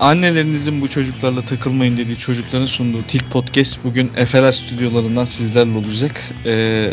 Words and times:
Annelerinizin 0.00 0.80
bu 0.80 0.88
çocuklarla 0.88 1.42
takılmayın 1.44 1.96
dediği 1.96 2.16
çocukların 2.16 2.66
sunduğu 2.66 3.02
Tilk 3.06 3.30
Podcast 3.30 3.84
bugün 3.84 4.10
Efeler 4.16 4.52
stüdyolarından 4.52 5.24
sizlerle 5.24 5.78
olacak. 5.78 6.20
Ee, 6.46 6.92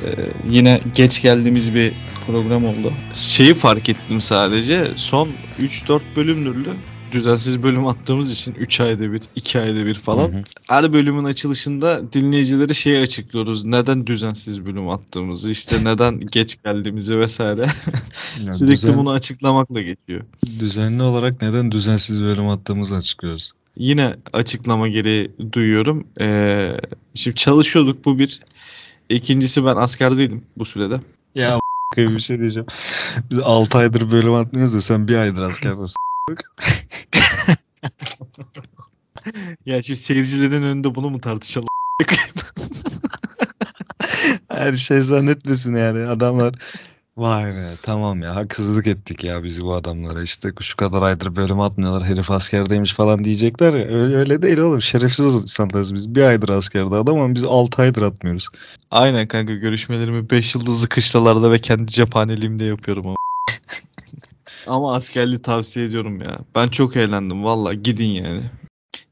yine 0.49 0.81
geç 0.95 1.21
geldiğimiz 1.21 1.73
bir 1.73 1.93
program 2.25 2.65
oldu. 2.65 2.93
Şeyi 3.13 3.53
fark 3.53 3.89
ettim 3.89 4.21
sadece 4.21 4.87
son 4.95 5.29
3-4 5.59 6.01
bölümdür 6.15 6.65
düzensiz 7.15 7.63
bölüm 7.63 7.87
attığımız 7.87 8.31
için 8.31 8.53
3 8.53 8.81
ayda 8.81 9.11
bir, 9.11 9.21
2 9.35 9.59
ayda 9.59 9.85
bir 9.85 9.95
falan. 9.95 10.31
Hı 10.31 10.37
hı. 10.37 10.43
Her 10.67 10.93
bölümün 10.93 11.23
açılışında 11.23 12.13
dinleyicilere 12.13 12.73
şeyi 12.73 12.99
açıklıyoruz. 13.01 13.65
Neden 13.65 14.07
düzensiz 14.07 14.65
bölüm 14.65 14.89
attığımızı, 14.89 15.51
işte 15.51 15.83
neden 15.83 16.19
geç 16.31 16.57
geldiğimizi 16.63 17.19
vesaire. 17.19 17.67
Yani 18.43 18.53
Sürekli 18.53 18.73
düzen- 18.73 18.97
bunu 18.97 19.09
açıklamakla 19.11 19.81
geçiyor. 19.81 20.21
düzenli 20.59 21.03
olarak 21.03 21.41
neden 21.41 21.71
düzensiz 21.71 22.23
bölüm 22.23 22.47
attığımızı 22.47 22.95
açıklıyoruz. 22.95 23.51
Yine 23.77 24.15
açıklama 24.33 24.87
gereği 24.87 25.31
duyuyorum. 25.51 26.07
Ee, 26.21 26.71
şimdi 27.15 27.35
çalışıyorduk 27.35 28.05
bu 28.05 28.19
bir. 28.19 28.39
İkincisi 29.09 29.65
ben 29.65 29.75
askerdeydim 29.75 30.43
bu 30.57 30.65
sürede. 30.65 30.99
Ya 31.35 31.59
bir 31.97 32.19
şey 32.19 32.39
diyeceğim. 32.39 32.67
Biz 33.31 33.39
6 33.39 33.77
aydır 33.77 34.11
bölüm 34.11 34.33
atmıyoruz 34.33 34.73
da 34.73 34.81
sen 34.81 35.07
bir 35.07 35.15
aydır 35.15 35.41
askerdesin. 35.41 35.95
Ya 39.65 39.81
şimdi 39.81 39.99
seyircilerin 39.99 40.63
önünde 40.63 40.95
bunu 40.95 41.09
mu 41.09 41.19
tartışalım? 41.19 41.67
Her 44.49 44.73
şey 44.73 45.01
zannetmesin 45.01 45.75
yani 45.75 46.07
adamlar. 46.07 46.55
Vay 47.17 47.55
be 47.55 47.69
tamam 47.81 48.21
ya 48.21 48.35
haksızlık 48.35 48.87
ettik 48.87 49.23
ya 49.23 49.43
biz 49.43 49.61
bu 49.61 49.73
adamlara 49.73 50.21
işte 50.21 50.51
şu 50.61 50.77
kadar 50.77 51.01
aydır 51.01 51.35
bölüm 51.35 51.59
atmıyorlar 51.59 52.03
herif 52.03 52.31
askerdeymiş 52.31 52.93
falan 52.93 53.23
diyecekler 53.23 53.73
ya 53.73 53.85
öyle, 53.85 54.15
öyle 54.15 54.41
değil 54.41 54.57
oğlum 54.57 54.81
şerefsiz 54.81 55.41
insanlarız 55.41 55.93
biz 55.93 56.15
bir 56.15 56.23
aydır 56.23 56.49
askerde 56.49 56.95
adam 56.95 57.19
ama 57.19 57.35
biz 57.35 57.43
6 57.43 57.81
aydır 57.81 58.01
atmıyoruz. 58.01 58.47
Aynen 58.91 59.27
kanka 59.27 59.53
görüşmelerimi 59.53 60.29
5 60.29 60.55
yıldızlı 60.55 60.89
kışlalarda 60.89 61.51
ve 61.51 61.59
kendi 61.59 61.91
cephaneliğimde 61.91 62.65
yapıyorum 62.65 63.07
ama. 63.07 63.15
ama 64.67 64.93
askerliği 64.93 65.41
tavsiye 65.41 65.85
ediyorum 65.85 66.19
ya. 66.19 66.39
Ben 66.55 66.67
çok 66.67 66.95
eğlendim 66.95 67.43
valla 67.43 67.73
gidin 67.73 68.09
yani. 68.09 68.41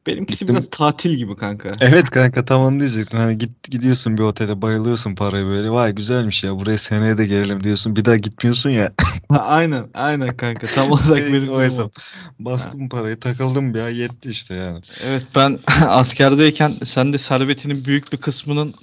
Benimkisi 0.08 0.40
Gittim. 0.40 0.56
biraz 0.56 0.70
tatil 0.70 1.14
gibi 1.14 1.36
kanka. 1.36 1.72
Evet 1.80 2.10
kanka 2.10 2.46
tam 2.46 2.62
onu 2.62 2.80
diyecektim. 2.80 3.20
Hani 3.20 3.38
git 3.38 3.72
gidiyorsun 3.72 4.18
bir 4.18 4.24
otele 4.24 4.62
bayılıyorsun 4.62 5.16
parayı 5.16 5.46
böyle. 5.46 5.70
Vay 5.70 5.96
güzelmiş 5.96 6.44
ya 6.44 6.60
buraya 6.60 6.78
seneye 6.78 7.18
de 7.18 7.26
gelelim 7.26 7.64
diyorsun. 7.64 7.96
Bir 7.96 8.06
daha 8.06 8.18
gitmiyorsun 8.18 8.70
ya. 8.70 8.92
Ha, 9.30 9.38
aynen 9.40 9.86
aynen 9.94 10.38
kanka 10.38 10.68
tam 10.68 10.92
olarak 10.92 11.26
benim 11.34 11.50
o 11.50 11.62
hesap. 11.62 11.96
Bastım 12.40 12.90
parayı 12.90 13.20
takıldım 13.20 13.76
ya 13.76 13.90
yetti 13.90 14.30
işte 14.30 14.54
yani. 14.54 14.82
Evet 15.04 15.26
ben 15.36 15.60
askerdeyken 15.88 16.74
sen 16.84 17.14
de 17.14 17.18
servetinin 17.18 17.86
büyük 17.86 18.14
bir 18.14 18.18
kısmının 18.18 18.74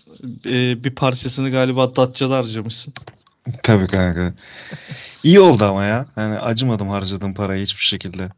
e, 0.47 0.85
bir 0.85 0.91
parçasını 0.91 1.51
galiba 1.51 1.97
Datça'da 1.97 2.37
harcamışsın. 2.37 2.95
Tabii 3.63 3.87
kanka. 3.87 4.35
İyi 5.25 5.41
oldu 5.41 5.65
ama 5.65 5.85
ya. 5.85 6.07
Hani 6.15 6.39
acımadım 6.39 6.89
harcadığım 6.89 7.35
parayı 7.35 7.63
hiçbir 7.63 7.85
şekilde. 7.85 8.29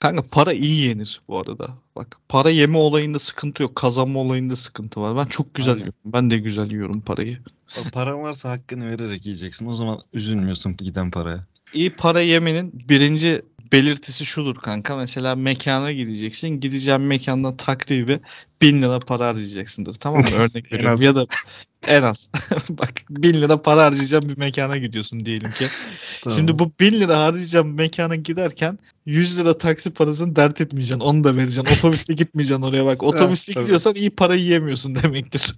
Kanka 0.00 0.22
para 0.32 0.52
iyi 0.52 0.86
yenir 0.86 1.20
bu 1.28 1.38
arada. 1.38 1.68
Bak 1.96 2.16
para 2.28 2.50
yeme 2.50 2.78
olayında 2.78 3.18
sıkıntı 3.18 3.62
yok. 3.62 3.76
Kazanma 3.76 4.20
olayında 4.20 4.56
sıkıntı 4.56 5.00
var. 5.00 5.16
Ben 5.16 5.24
çok 5.24 5.54
güzel 5.54 5.72
Aynen. 5.72 5.80
yiyorum. 5.84 6.00
Ben 6.04 6.30
de 6.30 6.38
güzel 6.38 6.70
yiyorum 6.70 7.00
parayı. 7.00 7.38
Paran 7.92 8.22
varsa 8.22 8.50
hakkını 8.50 8.90
vererek 8.90 9.26
yiyeceksin. 9.26 9.66
O 9.66 9.74
zaman 9.74 10.00
üzülmüyorsun 10.12 10.76
giden 10.76 11.10
paraya. 11.10 11.46
İyi 11.72 11.90
para 11.90 12.20
yemenin 12.20 12.72
birinci 12.88 13.42
belirtisi 13.72 14.26
şudur 14.26 14.54
kanka. 14.54 14.96
Mesela 14.96 15.34
mekana 15.34 15.92
gideceksin. 15.92 16.48
Gideceğin 16.48 17.00
mekandan 17.00 17.56
takribi 17.56 18.20
1000 18.62 18.82
lira 18.82 18.98
para 18.98 19.26
harcayacaksındır. 19.26 19.94
Tamam 19.94 20.20
mı? 20.20 20.28
Örnek 20.36 20.72
veriyorum. 20.72 21.02
Ya 21.02 21.14
da 21.14 21.26
en 21.86 22.02
az. 22.02 22.30
Bak 22.68 22.92
1000 23.10 23.34
lira 23.34 23.62
para 23.62 23.84
harcayacağım 23.84 24.28
bir 24.28 24.38
mekana 24.38 24.76
gidiyorsun 24.76 25.24
diyelim 25.24 25.50
ki. 25.50 25.66
Şimdi 26.34 26.58
bu 26.58 26.72
1000 26.80 27.00
lira 27.00 27.18
harcayacağım 27.18 27.74
mekana 27.74 28.16
giderken 28.16 28.78
100 29.06 29.38
lira 29.38 29.58
taksi 29.58 29.90
parasını 29.90 30.36
dert 30.36 30.60
etmeyeceksin. 30.60 31.00
Onu 31.00 31.24
da 31.24 31.36
vereceksin. 31.36 31.78
Otobüste 31.78 32.14
gitmeyeceksin 32.14 32.62
oraya 32.62 32.86
bak. 32.86 33.02
Otobüste 33.02 33.52
tabii. 33.52 33.64
gidiyorsan 33.64 33.94
iyi 33.94 34.10
para 34.10 34.34
yiyemiyorsun 34.34 34.94
demektir. 34.94 35.54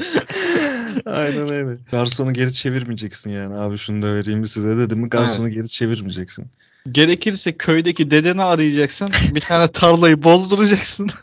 Aynen 1.06 1.52
öyle. 1.52 1.80
Garsonu 1.90 2.32
geri 2.32 2.52
çevirmeyeceksin 2.52 3.30
yani. 3.30 3.54
Abi 3.54 3.78
şunu 3.78 4.02
da 4.02 4.14
vereyim 4.14 4.46
size 4.46 4.76
dedim 4.76 4.98
mi 4.98 5.08
garsonu 5.08 5.48
geri 5.48 5.68
çevirmeyeceksin. 5.68 6.46
Gerekirse 6.92 7.56
köydeki 7.56 8.10
dedeni 8.10 8.42
arayacaksın. 8.42 9.10
Bir 9.34 9.40
tane 9.40 9.72
tarlayı 9.72 10.22
bozduracaksın. 10.22 11.10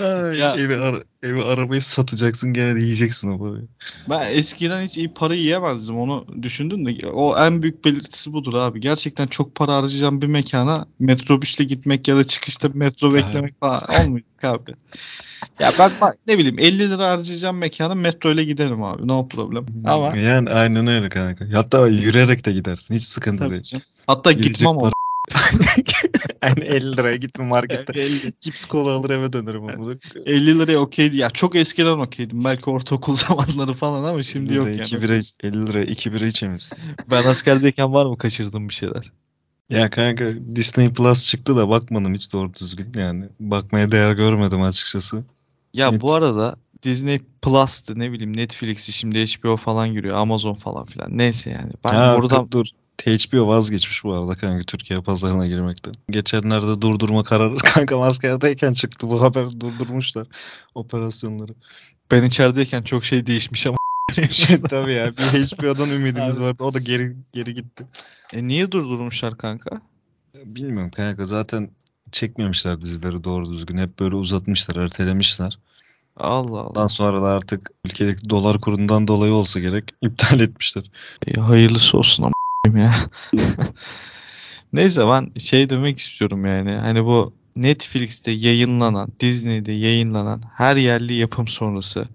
Ay, 0.00 0.38
Ya- 0.38 0.56
evi, 0.56 0.76
ara- 0.76 1.02
evi 1.22 1.42
arabayı 1.42 1.82
satacaksın 1.82 2.52
gene 2.52 2.76
de 2.76 2.80
yiyeceksin 2.80 3.28
o 3.28 3.38
parayı. 3.38 3.68
Ben 4.10 4.30
eskiden 4.34 4.82
hiç 4.82 4.96
iyi 4.96 5.14
para 5.14 5.34
yiyemezdim. 5.34 5.98
Onu 5.98 6.26
düşündüm 6.42 6.86
de 6.86 7.06
o 7.06 7.38
en 7.38 7.62
büyük 7.62 7.84
belirtisi 7.84 8.32
budur 8.32 8.54
abi. 8.54 8.80
Gerçekten 8.80 9.26
çok 9.26 9.54
para 9.54 9.74
harcayacağım 9.76 10.22
bir 10.22 10.26
mekana 10.26 10.86
metrobüsle 10.98 11.64
gitmek 11.64 12.08
ya 12.08 12.16
da 12.16 12.24
çıkışta 12.24 12.68
metro 12.74 13.14
beklemek 13.14 13.60
falan 13.60 13.80
olmayacak 14.04 14.44
abi. 14.44 14.74
Ya 15.60 15.72
ben 15.78 15.90
bak 16.00 16.16
ne 16.26 16.38
bileyim 16.38 16.58
50 16.58 16.90
lira 16.90 17.08
harcayacağım 17.10 17.58
mekana 17.58 17.94
metro 17.94 18.30
ile 18.30 18.44
giderim 18.44 18.82
abi. 18.82 19.08
No 19.08 19.28
problem. 19.28 19.66
Ama 19.84 20.16
Yani 20.16 20.50
aynen 20.50 20.86
öyle 20.86 21.08
kanka. 21.08 21.44
Hatta 21.52 21.88
yürüyerek 21.88 22.46
de 22.46 22.52
gidersin. 22.52 22.94
Hiç 22.94 23.02
sıkıntı 23.02 23.38
tabii 23.38 23.50
değil. 23.50 23.62
canım. 23.62 23.84
Hatta 24.06 24.32
Gidecek 24.32 24.52
gitmem 24.54 24.76
para-. 24.76 24.92
Yani 26.42 26.60
50 26.64 26.96
liraya 26.96 27.16
gitme 27.16 27.44
markette. 27.44 28.00
50, 28.00 28.32
Cips 28.40 28.64
kola 28.64 28.90
alır 28.92 29.10
eve 29.10 29.32
dönerim. 29.32 29.62
onu. 29.64 29.96
50 30.26 30.58
liraya 30.58 30.78
okeydi. 30.78 31.16
Ya 31.16 31.30
çok 31.30 31.56
eskiden 31.56 31.98
okeydim. 31.98 32.44
Belki 32.44 32.70
ortaokul 32.70 33.14
zamanları 33.28 33.72
falan 33.74 34.04
ama 34.04 34.22
şimdi 34.22 34.54
yok 34.54 34.66
yani. 34.66 34.80
2 34.80 35.02
bira, 35.02 35.14
50 35.14 35.66
liraya 35.66 35.84
2 35.84 36.12
bira 36.12 36.26
içemiyorsun. 36.26 36.78
Ben 37.10 37.24
askerdeyken 37.24 37.92
var 37.92 38.06
mı 38.06 38.18
kaçırdığım 38.18 38.68
bir 38.68 38.74
şeyler? 38.74 39.12
Ya 39.70 39.90
kanka 39.90 40.24
Disney 40.56 40.92
Plus 40.92 41.24
çıktı 41.30 41.56
da 41.56 41.68
bakmadım 41.68 42.14
hiç 42.14 42.32
doğru 42.32 42.54
düzgün. 42.54 42.92
Yani 42.96 43.24
bakmaya 43.40 43.90
değer 43.90 44.12
görmedim 44.12 44.62
açıkçası. 44.62 45.24
Ya 45.74 45.88
Evet. 45.90 46.00
bu 46.02 46.12
arada 46.14 46.56
Disney 46.82 47.18
Plus'tı 47.42 47.98
ne 47.98 48.12
bileyim 48.12 48.36
Netflix'i 48.36 48.92
şimdi 48.92 49.24
HBO 49.26 49.56
falan 49.56 49.92
giriyor. 49.92 50.16
Amazon 50.16 50.54
falan 50.54 50.84
filan. 50.86 51.18
Neyse 51.18 51.50
yani. 51.50 51.72
Ben 51.84 51.94
Ha, 51.94 52.16
buradan 52.18 52.50
dur. 52.52 52.66
HBO 53.06 53.48
vazgeçmiş 53.48 54.04
bu 54.04 54.14
arada 54.14 54.34
kanka 54.34 54.62
Türkiye 54.62 54.98
pazarına 55.00 55.46
girmekten. 55.46 55.92
Geçenlerde 56.10 56.82
durdurma 56.82 57.24
kararı 57.24 57.56
kanka 57.74 58.00
askerdeyken 58.02 58.72
çıktı 58.72 59.10
bu 59.10 59.22
haber 59.22 59.60
durdurmuşlar 59.60 60.26
operasyonları. 60.74 61.52
ben 62.10 62.22
içerideyken 62.24 62.82
çok 62.82 63.04
şey 63.04 63.26
değişmiş 63.26 63.66
ama. 63.66 63.76
Tabii 64.70 64.92
ya 64.92 65.12
bir 65.12 65.22
HBO'dan 65.22 65.90
ümidimiz 65.90 66.38
Abi. 66.38 66.44
vardı 66.44 66.64
o 66.64 66.74
da 66.74 66.78
geri 66.78 67.16
geri 67.32 67.54
gitti. 67.54 67.86
e 68.32 68.48
niye 68.48 68.72
durdurmuşlar 68.72 69.38
kanka? 69.38 69.80
Bilmiyorum 70.44 70.90
kanka 70.90 71.26
zaten 71.26 71.70
çekmemişler 72.12 72.82
dizileri 72.82 73.24
doğru 73.24 73.52
düzgün. 73.52 73.78
Hep 73.78 73.98
böyle 73.98 74.16
uzatmışlar, 74.16 74.76
ertelemişler. 74.76 75.58
Allah 76.16 76.60
Allah. 76.60 76.68
Ondan 76.68 76.86
sonra 76.86 77.22
da 77.22 77.26
artık 77.26 77.70
ülkedeki 77.84 78.30
dolar 78.30 78.60
kurundan 78.60 79.08
dolayı 79.08 79.32
olsa 79.32 79.60
gerek 79.60 79.94
iptal 80.02 80.40
etmişler. 80.40 80.90
E, 81.26 81.40
hayırlısı 81.40 81.98
olsun 81.98 82.22
ama 82.22 82.32
ya. 82.74 82.94
Neyse 84.72 85.06
ben 85.06 85.30
şey 85.38 85.70
demek 85.70 85.98
istiyorum 85.98 86.46
yani. 86.46 86.70
Hani 86.70 87.04
bu 87.04 87.32
Netflix'te 87.56 88.30
yayınlanan, 88.30 89.08
Disney'de 89.20 89.72
yayınlanan 89.72 90.42
her 90.54 90.76
yerli 90.76 91.14
yapım 91.14 91.48
sonrası 91.48 92.08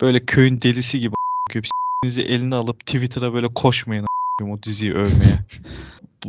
böyle 0.00 0.24
köyün 0.26 0.60
delisi 0.60 1.00
gibi 1.00 1.14
s***nizi 1.52 2.22
eline 2.22 2.54
alıp 2.54 2.80
Twitter'a 2.80 3.34
böyle 3.34 3.54
koşmayın 3.54 4.06
o 4.42 4.62
diziyi 4.62 4.94
övmeye. 4.94 5.38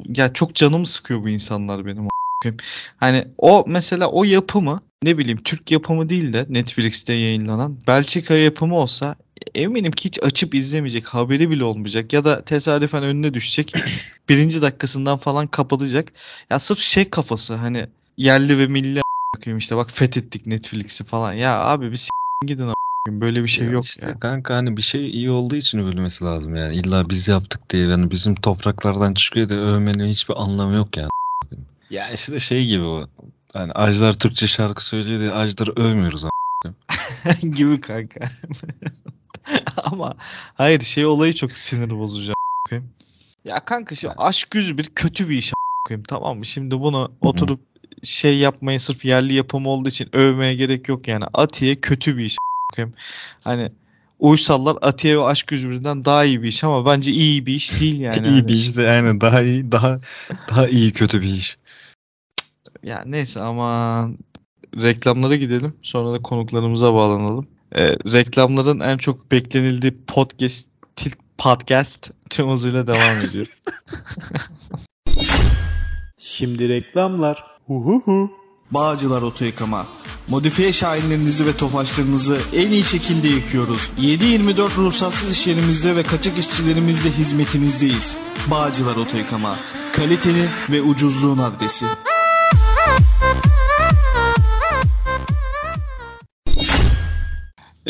Ya 0.07 0.33
çok 0.33 0.55
canımı 0.55 0.85
sıkıyor 0.87 1.23
bu 1.23 1.29
insanlar 1.29 1.85
benim. 1.85 2.07
Hani 2.97 3.25
o 3.37 3.63
mesela 3.67 4.07
o 4.07 4.23
yapımı 4.23 4.81
ne 5.03 5.17
bileyim 5.17 5.37
Türk 5.43 5.71
yapımı 5.71 6.09
değil 6.09 6.33
de 6.33 6.45
Netflix'te 6.49 7.13
yayınlanan 7.13 7.79
Belçika 7.87 8.33
yapımı 8.33 8.75
olsa 8.75 9.15
eminim 9.55 9.91
ki 9.91 10.05
hiç 10.05 10.19
açıp 10.23 10.55
izlemeyecek 10.55 11.07
haberi 11.07 11.49
bile 11.49 11.63
olmayacak 11.63 12.13
ya 12.13 12.23
da 12.23 12.41
tesadüfen 12.45 13.03
önüne 13.03 13.33
düşecek 13.33 13.73
birinci 14.29 14.61
dakikasından 14.61 15.17
falan 15.17 15.47
kapatacak 15.47 16.13
ya 16.49 16.59
sırf 16.59 16.79
şey 16.79 17.09
kafası 17.09 17.55
hani 17.55 17.87
yerli 18.17 18.59
ve 18.59 18.67
milli 18.67 18.99
a**ayım 18.99 19.57
işte 19.57 19.75
bak 19.75 19.91
fethettik 19.91 20.45
Netflix'i 20.47 21.03
falan 21.03 21.33
ya 21.33 21.59
abi 21.59 21.91
bir 21.91 21.95
s*** 21.95 22.09
gidin 22.45 22.73
böyle 23.07 23.43
bir 23.43 23.47
şey 23.47 23.65
Ya 23.65 23.71
yok 23.71 23.85
işte 23.85 24.05
ya. 24.07 24.19
kanka 24.19 24.55
hani 24.55 24.77
bir 24.77 24.81
şey 24.81 25.09
iyi 25.09 25.31
olduğu 25.31 25.55
için 25.55 25.79
övülmesi 25.79 26.23
lazım 26.23 26.55
yani. 26.55 26.75
İlla 26.75 27.09
biz 27.09 27.27
yaptık 27.27 27.69
diye 27.69 27.87
yani 27.87 28.11
bizim 28.11 28.35
topraklardan 28.35 29.13
çıkıyor 29.13 29.49
da 29.49 29.53
övmenin 29.55 30.07
hiçbir 30.07 30.43
anlamı 30.43 30.75
yok 30.75 30.97
yani. 30.97 31.09
Ya 31.89 32.09
işte 32.11 32.39
şey 32.39 32.65
gibi 32.65 32.83
o. 32.83 33.07
Hani 33.53 33.71
Ajdar 33.71 34.13
Türkçe 34.13 34.47
şarkı 34.47 34.85
söylüyor 34.85 35.19
diye 35.19 35.31
Ajdar'ı 35.31 35.71
övmüyoruz 35.71 36.23
gibi 37.41 37.81
kanka. 37.81 38.19
Ama 39.83 40.13
hayır 40.53 40.81
şey 40.81 41.05
olayı 41.05 41.33
çok 41.33 41.51
sinir 41.51 41.89
bozucu 41.99 42.31
a**ayım. 42.31 42.89
Ya 43.45 43.59
kanka 43.59 43.95
şu 43.95 44.11
aşk 44.17 44.55
yüz 44.55 44.77
bir 44.77 44.85
kötü 44.85 45.29
bir 45.29 45.37
iş 45.37 45.53
koyayım 45.87 46.03
tamam 46.03 46.37
mı? 46.37 46.45
Şimdi 46.45 46.79
bunu 46.79 47.11
oturup 47.21 47.59
şey 48.03 48.37
yapmaya 48.37 48.79
sırf 48.79 49.05
yerli 49.05 49.33
yapım 49.33 49.65
olduğu 49.67 49.89
için 49.89 50.09
övmeye 50.15 50.55
gerek 50.55 50.89
yok 50.89 51.07
yani. 51.07 51.25
Atiye 51.33 51.75
kötü 51.75 52.17
bir 52.17 52.25
iş 52.25 52.37
koyayım. 52.75 52.95
Hani 53.43 53.71
Uysallar 54.19 54.77
Atiye 54.81 55.17
ve 55.17 55.23
Aşk 55.23 55.51
101'den 55.51 56.05
daha 56.05 56.25
iyi 56.25 56.41
bir 56.43 56.47
iş 56.47 56.63
ama 56.63 56.85
bence 56.85 57.11
iyi 57.11 57.45
bir 57.45 57.53
iş 57.53 57.81
değil 57.81 57.99
yani. 57.99 58.27
iyi 58.27 58.29
Hani- 58.29 58.47
bir 58.47 58.53
iş 58.53 58.77
de 58.77 58.81
yani 58.81 59.21
daha 59.21 59.41
iyi 59.41 59.71
daha 59.71 59.99
daha 60.49 60.67
iyi 60.67 60.91
kötü 60.93 61.21
bir 61.21 61.33
iş. 61.33 61.57
Ya 62.83 63.03
neyse 63.05 63.41
ama 63.41 64.09
reklamlara 64.75 65.35
gidelim. 65.35 65.73
Sonra 65.81 66.13
da 66.13 66.21
konuklarımıza 66.21 66.93
bağlanalım. 66.93 67.47
Ee, 67.75 67.87
reklamların 68.11 68.79
en 68.79 68.97
çok 68.97 69.31
beklenildiği 69.31 69.93
podcast 70.07 70.67
podcast 71.39 72.11
tüm 72.29 72.49
hızıyla 72.49 72.87
devam 72.87 73.21
ediyor. 73.21 73.47
Şimdi 76.17 76.69
reklamlar. 76.69 77.43
Huhuhu. 77.67 78.31
Bağcılar 78.71 79.21
Oto 79.21 79.45
Yıkama. 79.45 79.85
Modifiye 80.27 80.73
şahinlerinizi 80.73 81.45
ve 81.45 81.57
tofaşlarınızı 81.57 82.37
en 82.53 82.71
iyi 82.71 82.83
şekilde 82.83 83.27
yıkıyoruz. 83.27 83.89
7-24 83.99 84.75
ruhsatsız 84.77 85.31
iş 85.31 85.47
yerimizde 85.47 85.95
ve 85.95 86.03
kaçak 86.03 86.37
işçilerimizle 86.37 87.11
hizmetinizdeyiz. 87.11 88.17
Bağcılar 88.51 88.95
Oto 88.95 89.17
Yıkama. 89.17 89.55
Kalitenin 89.93 90.47
ve 90.69 90.81
ucuzluğun 90.81 91.37
adresi. 91.37 91.85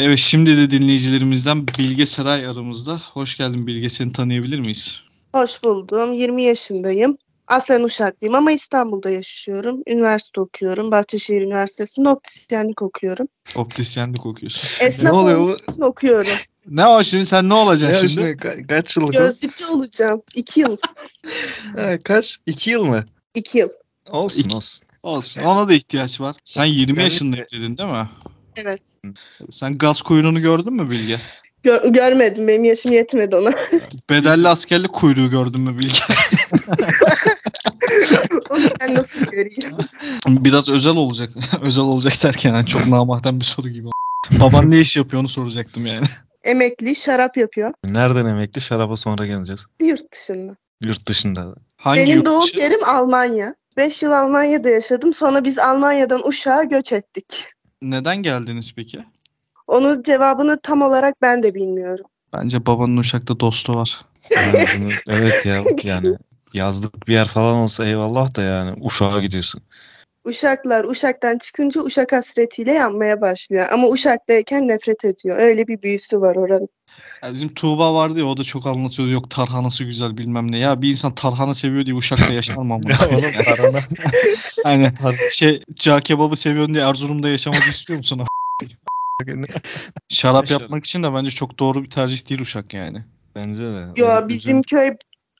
Evet 0.01 0.19
şimdi 0.19 0.57
de 0.57 0.69
dinleyicilerimizden 0.71 1.67
Bilge 1.67 2.05
Saray 2.05 2.47
aramızda. 2.47 3.01
Hoş 3.13 3.37
geldin 3.37 3.67
Bilge 3.67 3.89
seni 3.89 4.11
tanıyabilir 4.11 4.59
miyiz? 4.59 4.99
Hoş 5.33 5.63
buldum. 5.63 6.13
20 6.13 6.43
yaşındayım. 6.43 7.17
Aslen 7.47 7.83
Uşaklıyım 7.83 8.35
ama 8.35 8.51
İstanbul'da 8.51 9.09
yaşıyorum. 9.09 9.83
Üniversite 9.87 10.41
okuyorum. 10.41 10.91
Bahçeşehir 10.91 11.41
Üniversitesi'nde 11.41 12.09
optisyenlik 12.09 12.81
okuyorum. 12.81 13.27
Optisyenlik 13.55 14.25
okuyorsun. 14.25 14.69
Esnaf 14.85 15.13
oluyor 15.13 15.57
bu? 15.77 15.85
okuyorum. 15.85 16.31
Ne 16.67 16.85
o 16.87 17.03
şimdi 17.03 17.25
sen 17.25 17.49
ne 17.49 17.53
olacaksın 17.53 18.01
Ya 18.03 18.07
şimdi? 18.09 18.13
şimdi 18.13 18.29
ka- 18.31 18.67
kaç 18.67 18.97
yıl 18.97 19.03
bu? 19.03 19.11
Gözlükçü 19.11 19.65
olacağım. 19.65 20.21
2 20.35 20.59
yıl. 20.59 20.77
Ha, 21.75 21.99
kaç? 22.03 22.37
İki 22.45 22.69
yıl 22.69 22.83
mı? 22.85 23.03
2 23.35 23.57
yıl. 23.57 23.69
Olsun 24.09 24.39
İki- 24.43 24.55
olsun. 24.55 24.87
Olsun 25.03 25.41
ona 25.41 25.69
da 25.69 25.73
ihtiyaç 25.73 26.21
var. 26.21 26.35
Sen 26.43 26.65
20 26.65 26.97
Ben- 26.97 27.03
yaşındaydın 27.03 27.77
değil 27.77 27.89
mi? 27.89 28.09
Evet. 28.57 28.81
Sen 29.51 29.77
gaz 29.77 30.01
kuyruğunu 30.01 30.41
gördün 30.41 30.73
mü 30.73 30.89
Bilge? 30.89 31.19
Gö- 31.65 31.93
görmedim. 31.93 32.47
Benim 32.47 32.63
yaşım 32.63 32.91
yetmedi 32.91 33.35
ona. 33.35 33.51
Bedelli 34.09 34.47
askerlik 34.47 34.93
kuyruğu 34.93 35.29
gördün 35.29 35.61
mü 35.61 35.79
Bilge? 35.79 35.99
Onu 38.49 38.63
ben 38.79 38.95
nasıl 38.95 39.25
göreyim? 39.25 39.75
Biraz 40.27 40.69
özel 40.69 40.95
olacak. 40.95 41.29
özel 41.61 41.83
olacak 41.83 42.13
derken 42.23 42.53
yani 42.53 42.65
çok 42.65 42.87
namahrem 42.87 43.39
bir 43.39 43.45
soru 43.45 43.69
gibi. 43.69 43.87
Baban 44.31 44.71
ne 44.71 44.79
iş 44.79 44.97
yapıyor 44.97 45.21
onu 45.21 45.29
soracaktım 45.29 45.85
yani. 45.85 46.05
Emekli 46.43 46.95
şarap 46.95 47.37
yapıyor. 47.37 47.73
Nereden 47.83 48.25
emekli? 48.25 48.61
Şaraba 48.61 48.97
sonra 48.97 49.25
geleceğiz. 49.25 49.65
Yurt 49.81 50.13
dışında. 50.13 50.55
Yurt 50.85 51.07
dışında. 51.07 51.55
Hangi 51.77 52.01
Benim 52.01 52.15
yurt 52.15 52.25
doğum 52.25 52.43
dışı? 52.43 52.59
yerim 52.59 52.83
Almanya. 52.83 53.55
5 53.77 54.03
yıl 54.03 54.11
Almanya'da 54.11 54.69
yaşadım. 54.69 55.13
Sonra 55.13 55.43
biz 55.43 55.59
Almanya'dan 55.59 56.27
Uşak'a 56.27 56.63
göç 56.63 56.93
ettik. 56.93 57.43
Neden 57.81 58.23
geldiniz 58.23 58.73
peki? 58.75 59.05
Onun 59.67 60.03
cevabını 60.03 60.59
tam 60.63 60.81
olarak 60.81 61.21
ben 61.21 61.43
de 61.43 61.55
bilmiyorum. 61.55 62.05
Bence 62.33 62.65
babanın 62.65 62.97
Uşak'ta 62.97 63.39
dostu 63.39 63.75
var. 63.75 64.01
Yani 64.31 64.65
bunu- 64.77 65.17
evet 65.17 65.45
ya 65.45 65.55
yani 65.83 66.17
yazlık 66.53 67.07
bir 67.07 67.13
yer 67.13 67.27
falan 67.27 67.55
olsa 67.55 67.85
eyvallah 67.85 68.35
da 68.35 68.41
yani 68.41 68.75
Uşak'a 68.81 69.21
gidiyorsun. 69.21 69.61
Uşaklar 70.23 70.83
Uşak'tan 70.83 71.37
çıkınca 71.37 71.81
Uşak 71.81 72.11
hasretiyle 72.11 72.71
yanmaya 72.73 73.21
başlıyor. 73.21 73.65
Ama 73.73 73.87
Uşak'tayken 73.87 74.67
nefret 74.67 75.05
ediyor. 75.05 75.37
Öyle 75.37 75.67
bir 75.67 75.81
büyüsü 75.81 76.21
var 76.21 76.35
oranın. 76.35 76.67
Ya 77.23 77.33
bizim 77.33 77.53
Tuğba 77.53 77.94
vardı 77.94 78.19
ya 78.19 78.25
o 78.25 78.38
da 78.38 78.44
çok 78.44 78.67
anlatıyordu. 78.67 79.11
Yok 79.11 79.29
tarhanası 79.29 79.83
güzel 79.83 80.17
bilmem 80.17 80.51
ne. 80.51 80.59
Ya 80.59 80.81
bir 80.81 80.89
insan 80.89 81.15
tarhana 81.15 81.53
seviyor 81.53 81.85
diye 81.85 81.95
Uşak'ta 81.95 82.33
yaşar 82.33 82.56
mı 82.56 82.73
amına 82.73 82.91
Ya 83.01 83.09
oğlum 83.09 83.31
parana. 83.45 83.79
Hani 84.63 84.91
şey 85.31 85.63
cağ 85.75 86.00
kebabı 86.00 86.35
seviyorsun 86.35 86.73
diye 86.73 86.83
Erzurum'da 86.83 87.29
yaşamak 87.29 87.63
istiyor 87.63 87.97
musun? 87.97 88.21
Şarap 90.09 90.51
yapmak 90.51 90.85
için 90.85 91.03
de 91.03 91.13
bence 91.13 91.31
çok 91.31 91.59
doğru 91.59 91.83
bir 91.83 91.89
tercih 91.89 92.29
değil 92.29 92.41
Uşak 92.41 92.73
yani. 92.73 93.03
Bence 93.35 93.61
de. 93.61 93.85
Öyle 93.97 94.27
bizim 94.27 94.61
köy 94.61 94.91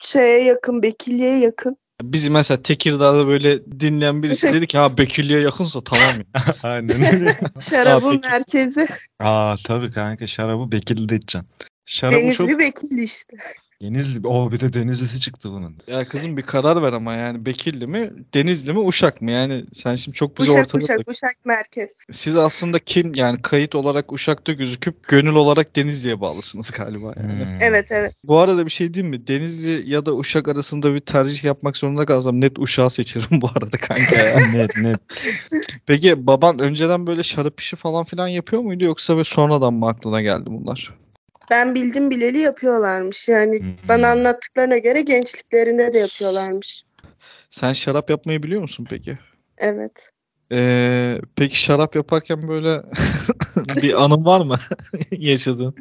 şeye 0.01 0.44
yakın, 0.44 0.83
Bekirli'ye 0.83 1.38
yakın. 1.38 1.77
Bizi 2.01 2.30
mesela 2.30 2.62
Tekirdağ'da 2.62 3.28
böyle 3.28 3.66
dinleyen 3.80 4.24
birisi 4.24 4.48
dedi 4.54 4.68
ki 4.68 4.78
ha 4.78 4.98
Bekirli'ye 4.98 5.40
yakınsa 5.40 5.84
tamam 5.84 6.16
ya. 6.18 6.44
Aynen 6.63 7.13
öyle. 7.13 7.38
Şarabın 7.62 8.22
peki. 8.22 8.30
merkezi 8.30 8.88
Aa 9.19 9.56
tabii 9.66 9.92
kanka 9.92 10.28
şarabı 10.28 10.72
Bekirli'de 10.72 11.16
içeceksin. 11.16 11.50
Şarabı 11.86 12.16
Denizli 12.16 12.36
çok 12.36 12.60
Bekirli 12.60 13.04
işte. 13.04 13.38
Denizli. 13.81 14.28
Oo 14.28 14.52
bir 14.52 14.60
de 14.60 14.74
Denizli'si 14.74 15.20
çıktı 15.20 15.52
bunun. 15.52 15.76
Ya 15.88 16.08
kızım 16.08 16.38
bir 16.38 16.42
karar 16.42 16.84
ver 16.84 16.94
ama 16.94 17.14
yani 17.14 17.46
Bekirli 17.46 17.88
mi, 17.88 18.12
Denizli 18.34 18.74
mi, 18.74 18.80
Uşak 18.80 19.22
mı? 19.22 19.31
Yani 19.31 19.66
sen 19.74 19.96
şimdi 19.96 20.16
çok 20.18 20.40
bizi 20.40 20.52
Uşak 20.52 20.62
ortada 20.66 20.78
Uşak 20.84 20.98
bırak- 20.98 21.10
Uşak 21.10 21.46
merkez. 21.46 21.92
Siz 22.12 22.38
aslında 22.38 22.80
kim 22.80 23.14
yani 23.16 23.42
kayıt 23.42 23.76
olarak 23.76 24.12
Uşak'ta 24.14 24.52
gözüküp 24.54 25.08
gönül 25.08 25.36
olarak 25.36 25.76
Denizli'ye 25.76 26.22
bağlısınız 26.22 26.72
galiba 26.72 27.14
yani. 27.18 27.46
Hmm. 27.46 27.58
Evet 27.62 27.92
evet. 27.92 28.14
Bu 28.24 28.38
arada 28.40 28.66
bir 28.66 28.72
şey 28.72 28.94
diyeyim 28.94 29.12
mi? 29.16 29.28
Denizli 29.28 29.92
ya 29.92 30.06
da 30.06 30.16
Uşak 30.16 30.48
arasında 30.48 30.94
bir 30.94 31.00
tercih 31.00 31.44
yapmak 31.44 31.78
zorunda 31.78 32.06
kalsam 32.06 32.42
net 32.42 32.60
Uşak'ı 32.60 32.90
seçerim 32.90 33.42
bu 33.42 33.50
arada 33.56 33.78
kanka 33.78 34.16
ya. 34.16 34.40
net 34.54 34.78
net. 34.78 35.00
Peki 35.86 36.28
baban 36.28 36.60
önceden 36.60 37.08
böyle 37.08 37.24
şarap 37.24 37.60
işi 37.60 37.76
falan 37.76 38.04
filan 38.06 38.28
yapıyor 38.28 38.62
muydu 38.62 38.84
yoksa 38.84 39.18
ve 39.18 39.24
sonradan 39.24 39.74
mı 39.74 39.88
aklına 39.88 40.22
geldi 40.22 40.46
bunlar? 40.46 40.94
Ben 41.50 41.75
bildim 41.75 42.10
bileli 42.10 42.38
yapıyorlarmış. 42.40 43.30
Yani 43.30 43.60
Hmm. 43.60 43.75
bana 43.90 44.07
anlattıklarına 44.07 44.78
göre 44.78 45.01
gençliklerinde 45.01 45.94
de 45.94 45.98
yapıyorlarmış. 46.00 46.84
Sen 47.50 47.74
şarap 47.74 48.10
yapmayı 48.10 48.44
biliyor 48.44 48.62
musun 48.62 48.88
peki? 48.90 49.19
Evet. 49.57 50.10
Ee, 50.51 51.18
peki 51.36 51.62
şarap 51.62 51.96
yaparken 51.96 52.48
böyle 52.48 52.81
bir 53.81 54.04
anın 54.04 54.25
var 54.25 54.42
mı 54.42 54.56
yaşadığın? 55.12 55.76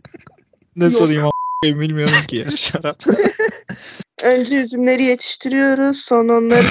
Ne 0.77 0.85
Yok. 0.85 0.93
sorayım 0.93 1.25
a**ayım 1.27 1.81
bilmiyorum 1.81 2.15
ki 2.29 2.37
ya 2.37 2.51
şarap. 2.57 2.97
Önce 4.25 4.55
üzümleri 4.55 5.03
yetiştiriyoruz. 5.03 5.99
Sonra 5.99 6.39
onları. 6.39 6.67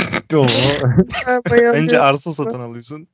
Önce 1.74 2.00
arsa 2.00 2.31
satın 2.31 2.60
alıyorsun. 2.60 3.07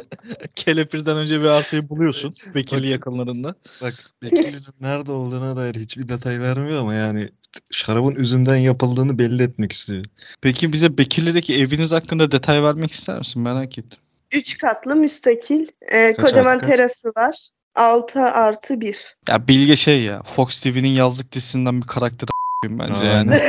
Kelepirden 0.54 1.16
önce 1.16 1.40
bir 1.40 1.46
arsayı 1.46 1.88
buluyorsun 1.88 2.34
Bekirli 2.54 2.88
yakınlarında. 2.88 3.54
Bak 3.82 3.94
Bekirli'nin 4.22 4.62
nerede 4.80 5.12
olduğuna 5.12 5.56
dair 5.56 5.74
hiçbir 5.74 6.08
detay 6.08 6.40
vermiyor 6.40 6.80
ama 6.80 6.94
yani 6.94 7.28
şarabın 7.70 8.14
üzümden 8.14 8.56
yapıldığını 8.56 9.18
belli 9.18 9.42
etmek 9.42 9.72
istiyor. 9.72 10.04
Peki 10.40 10.72
bize 10.72 10.98
Bekirli'deki 10.98 11.54
eviniz 11.54 11.92
hakkında 11.92 12.30
detay 12.30 12.62
vermek 12.62 12.92
ister 12.92 13.18
misin? 13.18 13.42
Merak 13.42 13.78
ettim. 13.78 13.98
Üç 14.32 14.58
katlı 14.58 14.96
müstakil. 14.96 15.66
Kaç 15.90 16.16
kocaman 16.16 16.56
artı 16.56 16.66
terası 16.68 17.08
var. 17.16 17.48
6 17.74 18.20
artı 18.20 18.80
1. 18.80 19.16
Ya 19.28 19.48
Bilge 19.48 19.76
şey 19.76 20.02
ya 20.02 20.22
Fox 20.22 20.62
TV'nin 20.62 20.88
yazlık 20.88 21.32
dizisinden 21.32 21.82
bir 21.82 21.86
karakter 21.86 22.28
bence 22.70 23.04
yani. 23.04 23.30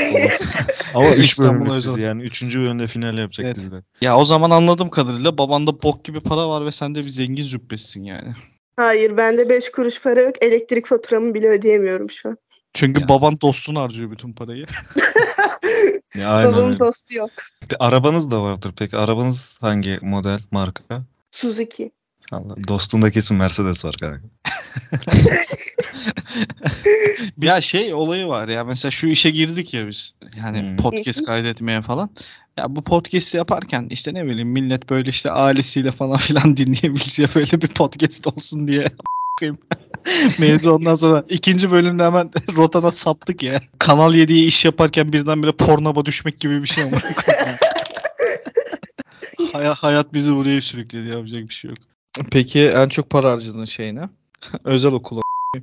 Ama 0.93 1.15
3 1.15 1.31
İstanbul 1.31 1.75
dizi 1.75 2.01
yani 2.01 2.21
3. 2.23 2.43
bölümde 2.55 2.87
final 2.87 3.17
yapacak 3.17 3.45
Evet. 3.45 3.55
dizide. 3.55 3.83
Ya 4.01 4.17
o 4.17 4.25
zaman 4.25 4.49
anladığım 4.51 4.89
kadarıyla 4.89 5.37
babanda 5.37 5.81
bok 5.83 6.05
gibi 6.05 6.19
para 6.19 6.49
var 6.49 6.65
ve 6.65 6.71
sen 6.71 6.95
de 6.95 7.03
bir 7.03 7.09
zengin 7.09 7.43
züppesisin 7.43 8.03
yani. 8.03 8.33
Hayır 8.77 9.17
bende 9.17 9.49
5 9.49 9.71
kuruş 9.71 10.01
para 10.01 10.21
yok. 10.21 10.35
Elektrik 10.43 10.85
faturamı 10.87 11.33
bile 11.33 11.47
ödeyemiyorum 11.47 12.09
şu 12.09 12.29
an. 12.29 12.37
Çünkü 12.73 13.01
Ya. 13.01 13.07
baban 13.09 13.41
dostunu 13.41 13.79
harcıyor 13.81 14.11
bütün 14.11 14.33
parayı. 14.33 14.65
Ya 16.19 16.29
aynen 16.29 16.51
Babamın 16.53 16.67
öyle. 16.67 16.79
dostu 16.79 17.15
yok. 17.17 17.29
Bir 17.71 17.77
arabanız 17.87 18.31
da 18.31 18.43
vardır 18.43 18.73
peki. 18.77 18.97
Arabanız 18.97 19.57
hangi 19.61 19.99
model, 20.01 20.39
marka? 20.51 20.83
Suzuki. 21.31 21.91
Allah, 22.31 22.55
dostunda 22.67 23.11
kesin 23.11 23.37
Mercedes 23.37 23.85
var 23.85 23.95
kanka. 23.99 24.21
ya 27.41 27.61
şey 27.61 27.93
olayı 27.93 28.27
var 28.27 28.47
ya 28.47 28.63
mesela 28.63 28.91
şu 28.91 29.07
işe 29.07 29.29
girdik 29.29 29.73
ya 29.73 29.87
biz. 29.87 30.13
Yani 30.37 30.59
Hmm. 30.59 30.77
podcast 30.77 31.25
kaydetmeye 31.25 31.81
falan. 31.81 32.09
Ya 32.57 32.75
bu 32.75 32.83
podcast'i 32.83 33.37
yaparken 33.37 33.87
işte 33.89 34.13
ne 34.13 34.25
bileyim 34.25 34.49
millet 34.49 34.89
böyle 34.89 35.09
işte 35.09 35.31
ailesiyle 35.31 35.91
falan 35.91 36.17
filan 36.27 36.57
dinleyebileceği 36.57 37.27
böyle 37.35 37.61
bir 37.61 37.67
podcast 37.67 38.27
olsun 38.27 38.67
diye. 38.67 38.87
Mevzu 40.39 40.71
ondan 40.71 40.95
sonra 40.95 41.23
ikinci 41.29 41.71
bölümde 41.71 42.03
hemen 42.03 42.31
rotana 42.57 42.91
saptık 42.91 43.43
ya. 43.43 43.61
Kanal 43.79 44.13
7'ye 44.13 44.45
iş 44.45 44.65
yaparken 44.65 45.13
birdenbire 45.13 45.51
pornaba 45.51 46.05
düşmek 46.05 46.39
gibi 46.39 46.61
bir 46.61 46.67
şey 46.67 46.83
ama. 46.83 46.97
hayat, 49.53 49.77
hayat 49.77 50.13
bizi 50.13 50.35
buraya 50.35 50.61
sürükledi 50.61 51.07
yapacak 51.07 51.49
bir 51.49 51.53
şey 51.53 51.69
yok. 51.69 51.77
Peki 52.31 52.61
en 52.61 52.89
çok 52.89 53.09
para 53.09 53.31
harcadığın 53.31 53.65
şey 53.65 53.95
ne? 53.95 54.09
Özel 54.63 54.93
okul 54.93 55.21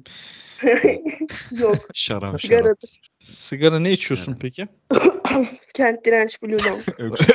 Yok 1.58 1.76
Şarap 1.94 2.22
şarap. 2.22 2.40
sigaradır. 2.40 3.00
Sigara 3.18 3.78
ne 3.78 3.92
içiyorsun 3.92 4.36
peki? 4.40 4.68
Kent 5.74 6.04
direnç 6.04 6.42
Blue 6.42 6.64
Long. 6.64 6.80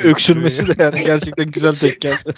Öksürmesi 0.04 0.68
de 0.68 0.84
yani 0.84 1.04
gerçekten 1.06 1.46
güzel 1.46 1.76
tek 1.76 2.02
geldi. 2.02 2.34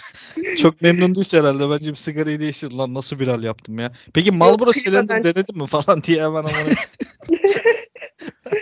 Çok 0.58 0.82
memnun 0.82 1.14
değilse 1.14 1.38
herhalde. 1.38 1.70
Bence 1.70 1.90
bir 1.90 1.96
sigarayı 1.96 2.40
değiştir. 2.40 2.72
Lan 2.72 2.94
nasıl 2.94 3.20
viral 3.20 3.42
yaptım 3.42 3.78
ya. 3.78 3.92
Peki 4.14 4.30
Marlboro 4.30 4.70
klimadan- 4.70 5.06
Cylinder 5.06 5.22
denedin 5.22 5.58
mi 5.58 5.66
falan 5.66 6.02
diye 6.02 6.22
hemen 6.22 6.44
ama. 6.44 6.52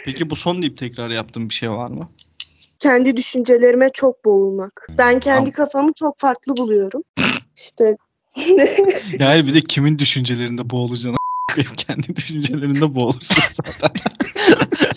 Peki 0.05 0.31
bu 0.31 0.37
son 0.37 0.63
deyip 0.63 0.79
tekrar 0.79 1.11
yaptığın 1.11 1.49
bir 1.49 1.55
şey 1.55 1.71
var 1.71 1.91
mı? 1.91 2.09
Kendi 2.79 3.17
düşüncelerime 3.17 3.91
çok 3.95 4.25
boğulmak. 4.25 4.89
Ben 4.99 5.21
kendi 5.21 5.53
kafamı 5.53 5.93
çok 5.93 6.19
farklı 6.19 6.57
buluyorum. 6.57 7.03
İşte 7.57 7.97
Yani 9.19 9.47
bir 9.47 9.55
de 9.55 9.61
kimin 9.61 9.99
düşüncelerinde 9.99 10.71
boğulacaksın 10.71 11.17
kendi 11.77 12.17
düşüncelerinde 12.17 12.95
boğulursun 12.95 13.37
zaten. 13.51 13.91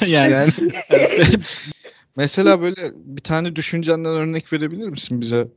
yani, 0.07 0.51
mesela 2.15 2.61
böyle 2.61 2.81
bir 2.95 3.21
tane 3.21 3.55
düşüncenden 3.55 4.13
örnek 4.13 4.53
verebilir 4.53 4.87
misin 4.87 5.21
bize? 5.21 5.47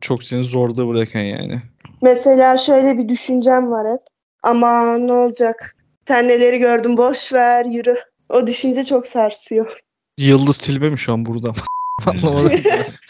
Çok 0.00 0.24
seni 0.24 0.42
zorda 0.42 0.88
bırakan 0.88 1.20
yani. 1.20 1.62
Mesela 2.02 2.58
şöyle 2.58 2.98
bir 2.98 3.08
düşüncem 3.08 3.70
var 3.70 3.92
hep. 3.92 4.00
Ama 4.42 4.98
ne 4.98 5.12
olacak? 5.12 5.76
Sen 6.08 6.28
neleri 6.28 6.58
gördün 6.58 6.96
boş 6.96 7.32
ver 7.32 7.64
yürü. 7.64 7.94
O 8.28 8.46
düşünce 8.46 8.84
çok 8.84 9.06
sarsıyor. 9.06 9.78
Yıldız 10.18 10.58
Tilbe 10.58 10.90
mi 10.90 10.98
şu 10.98 11.12
an 11.12 11.26
burada? 11.26 11.52
Anlamadım. 12.06 12.60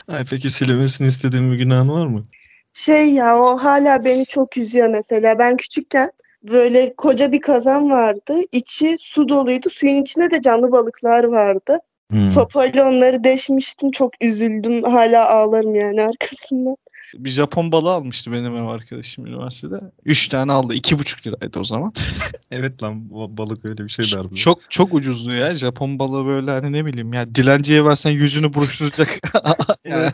Ay 0.08 0.24
peki 0.30 0.50
silinmesini 0.50 1.06
istediğin 1.08 1.52
bir 1.52 1.56
günahın 1.58 1.88
var 1.88 2.06
mı? 2.06 2.24
Şey 2.72 3.12
ya 3.12 3.38
o 3.38 3.56
hala 3.56 4.04
beni 4.04 4.26
çok 4.26 4.56
üzüyor 4.56 4.88
mesela. 4.88 5.38
Ben 5.38 5.56
küçükken 5.56 6.10
böyle 6.42 6.94
koca 6.96 7.32
bir 7.32 7.40
kazan 7.40 7.90
vardı. 7.90 8.34
İçi 8.52 8.94
su 8.98 9.28
doluydu. 9.28 9.70
Suyun 9.70 10.02
içinde 10.02 10.30
de 10.30 10.40
canlı 10.40 10.72
balıklar 10.72 11.24
vardı. 11.24 11.78
Hmm. 12.10 12.26
Sopayla 12.26 12.88
onları 12.88 13.24
deşmiştim. 13.24 13.90
Çok 13.90 14.12
üzüldüm. 14.24 14.82
Hala 14.82 15.30
ağlarım 15.30 15.74
yani 15.74 16.02
arkasından. 16.02 16.76
Bir 17.14 17.30
Japon 17.30 17.72
balığı 17.72 17.92
almıştı 17.92 18.32
benim 18.32 18.56
ev 18.56 18.66
arkadaşım 18.66 19.26
üniversitede. 19.26 19.80
Üç 20.04 20.28
tane 20.28 20.52
aldı. 20.52 20.74
iki 20.74 20.98
buçuk 20.98 21.26
liraydı 21.26 21.58
o 21.58 21.64
zaman. 21.64 21.92
Evet 22.50 22.82
lan 22.82 23.10
balık 23.10 23.64
öyle 23.64 23.84
bir 23.84 23.88
şey 23.88 24.04
derdi. 24.04 24.34
Çok 24.34 24.70
çok 24.70 24.94
ucuzdu 24.94 25.32
ya. 25.32 25.54
Japon 25.54 25.98
balığı 25.98 26.26
böyle 26.26 26.50
hani 26.50 26.72
ne 26.72 26.86
bileyim 26.86 27.12
ya 27.12 27.34
dilenciye 27.34 27.84
versen 27.84 28.10
yüzünü 28.10 28.54
buruşturacak. 28.54 29.20
yani, 29.84 30.12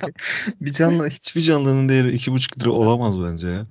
bir 0.61 0.73
canlı 0.73 1.09
hiçbir 1.09 1.41
canlının 1.41 1.89
değeri 1.89 2.15
iki 2.15 2.33
buçuk 2.33 2.61
lira 2.61 2.71
olamaz 2.71 3.23
bence 3.23 3.49
ya. 3.49 3.67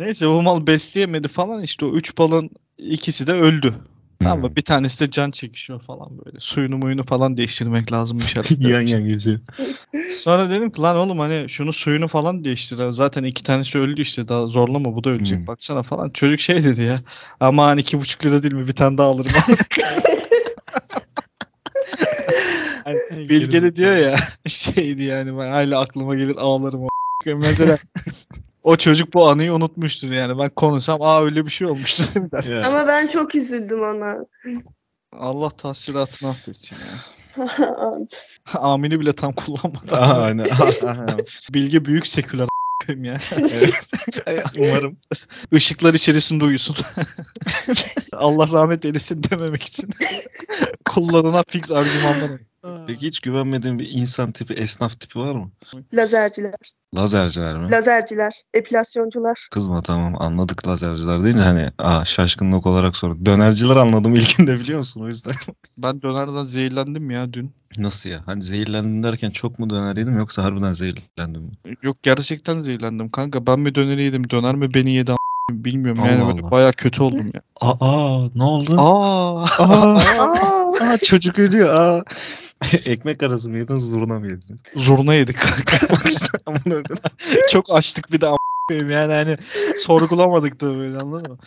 neyse 0.00 0.28
bu 0.28 0.42
mal 0.42 0.66
besleyemedi 0.66 1.28
falan 1.28 1.62
işte 1.62 1.86
o 1.86 1.94
üç 1.94 2.18
balın 2.18 2.50
ikisi 2.78 3.26
de 3.26 3.32
öldü. 3.32 3.74
Tamam 4.22 4.40
mı? 4.40 4.56
Bir 4.56 4.62
tanesi 4.62 5.04
de 5.06 5.10
can 5.10 5.30
çekişiyor 5.30 5.82
falan 5.82 6.08
böyle. 6.24 6.40
Suyunu 6.40 6.76
muyunu 6.78 7.02
falan 7.02 7.36
değiştirmek 7.36 7.92
lazımmış 7.92 8.36
artık. 8.36 8.60
yan 8.68 8.80
yan 8.80 9.04
geziyor. 9.04 9.38
Sonra 10.16 10.50
dedim 10.50 10.70
ki 10.70 10.80
lan 10.82 10.96
oğlum 10.96 11.18
hani 11.18 11.48
şunu 11.48 11.72
suyunu 11.72 12.08
falan 12.08 12.44
değiştir. 12.44 12.80
Zaten 12.90 13.24
iki 13.24 13.42
tanesi 13.42 13.78
öldü 13.78 14.00
işte 14.00 14.28
daha 14.28 14.46
zorlama 14.46 14.94
bu 14.96 15.04
da 15.04 15.10
ölecek 15.10 15.38
Hmm. 15.38 15.46
baksana 15.46 15.82
falan. 15.82 16.10
Çocuk 16.10 16.40
şey 16.40 16.64
dedi 16.64 16.82
ya 16.82 17.00
ama 17.40 17.66
hani 17.66 17.80
iki 17.80 18.00
buçuk 18.00 18.26
lira 18.26 18.42
değil 18.42 18.54
mi 18.54 18.68
bir 18.68 18.72
tane 18.72 18.98
daha 18.98 19.08
alırım. 19.08 19.32
Hani 22.84 23.28
Bilge 23.28 23.62
de 23.62 23.76
diyor 23.76 23.96
ya 23.96 24.16
şeydi 24.48 25.02
yani 25.02 25.38
ben 25.38 25.50
hala 25.50 25.80
aklıma 25.80 26.14
gelir 26.14 26.36
ağlarım. 26.38 26.82
o 26.82 26.88
Mesela 27.26 27.78
o 28.62 28.76
çocuk 28.76 29.14
bu 29.14 29.28
anıyı 29.28 29.52
unutmuştur 29.54 30.10
yani 30.10 30.38
ben 30.38 30.50
konuşsam 30.50 31.02
aa 31.02 31.24
öyle 31.24 31.46
bir 31.46 31.50
şey 31.50 31.66
olmuştu 31.66 32.02
değil 32.14 32.24
mi 32.26 32.32
der. 32.32 32.42
Ya. 32.42 32.68
Ama 32.68 32.86
ben 32.88 33.06
çok 33.06 33.34
üzüldüm 33.34 33.82
ona. 33.82 34.16
Allah 35.12 35.50
tahsilatını 35.50 36.30
affetsin 36.30 36.76
ya. 36.76 36.98
Amini 38.54 39.00
bile 39.00 39.12
tam 39.12 39.32
kullanmadı. 39.32 39.96
Aynen. 39.96 40.46
Bilge 41.54 41.84
büyük 41.84 42.06
seküler 42.06 42.48
ya. 42.96 43.20
Umarım. 44.58 44.96
Işıklar 45.52 45.94
içerisinde 45.94 46.44
uyusun. 46.44 46.76
Allah 48.12 48.48
rahmet 48.52 48.84
eylesin 48.84 49.22
dememek 49.30 49.62
için 49.62 49.90
kullanılan 50.84 51.44
fix 51.48 51.70
argümanlar. 51.70 52.30
Peki 52.86 53.06
hiç 53.06 53.20
güvenmediğin 53.20 53.78
bir 53.78 53.88
insan 53.92 54.32
tipi, 54.32 54.54
esnaf 54.54 55.00
tipi 55.00 55.18
var 55.18 55.34
mı? 55.34 55.50
Lazerciler. 55.94 56.54
Lazerciler 56.96 57.56
mi? 57.58 57.70
Lazerciler. 57.70 58.32
Epilasyoncular. 58.54 59.48
Kızma 59.50 59.82
tamam 59.82 60.14
anladık 60.22 60.68
lazerciler 60.68 61.24
deyince 61.24 61.42
hani 61.42 61.68
aa, 61.78 62.04
şaşkınlık 62.04 62.66
olarak 62.66 62.96
sordum. 62.96 63.24
Dönerciler 63.26 63.76
anladım 63.76 64.14
ilkinde 64.14 64.58
biliyor 64.60 64.78
musun 64.78 65.00
o 65.02 65.08
yüzden. 65.08 65.32
Ben 65.78 66.02
dönerden 66.02 66.44
zehirlendim 66.44 67.10
ya 67.10 67.32
dün. 67.32 67.52
Nasıl 67.78 68.10
ya? 68.10 68.22
Hani 68.26 68.42
zehirlendim 68.42 69.02
derken 69.02 69.30
çok 69.30 69.58
mu 69.58 69.70
döner 69.70 69.96
yedim 69.96 70.18
yoksa 70.18 70.44
harbiden 70.44 70.72
zehirlendim 70.72 71.42
mi? 71.42 71.50
Yok 71.82 71.96
gerçekten 72.02 72.58
zehirlendim 72.58 73.08
kanka. 73.08 73.46
Ben 73.46 73.60
mi 73.60 73.74
döneri 73.74 74.04
yedim, 74.04 74.30
döner 74.30 74.54
mi 74.54 74.74
beni 74.74 74.90
yedi 74.90 75.12
bilmiyorum 75.50 76.04
yani 76.06 76.22
Allah 76.22 76.28
böyle 76.28 76.40
Allah. 76.42 76.50
baya 76.50 76.72
kötü 76.72 77.02
oldum 77.02 77.30
ya. 77.34 77.40
Aa 77.60 78.28
ne 78.34 78.42
oldu? 78.44 78.76
Aa, 78.78 79.42
Aa, 79.44 79.98
Aa, 79.98 80.61
aa, 80.92 80.98
çocuk 80.98 81.38
ölüyor 81.38 81.74
aa. 81.74 82.04
Ekmek 82.84 83.22
arası 83.22 83.50
mı 83.50 83.58
yediniz 83.58 83.82
zurna 83.82 84.18
mı 84.18 84.26
yediniz? 84.26 84.62
zurna 84.76 85.14
yedik 85.14 85.36
kanka. 85.40 85.86
Çok 87.50 87.74
açtık 87.76 88.12
bir 88.12 88.20
de 88.20 88.26
a**ayım 88.26 88.90
yani 88.90 89.12
hani 89.12 89.36
sorgulamadık 89.76 90.60
da 90.60 90.76
böyle 90.78 90.98
anladın 90.98 91.30
mı? 91.32 91.38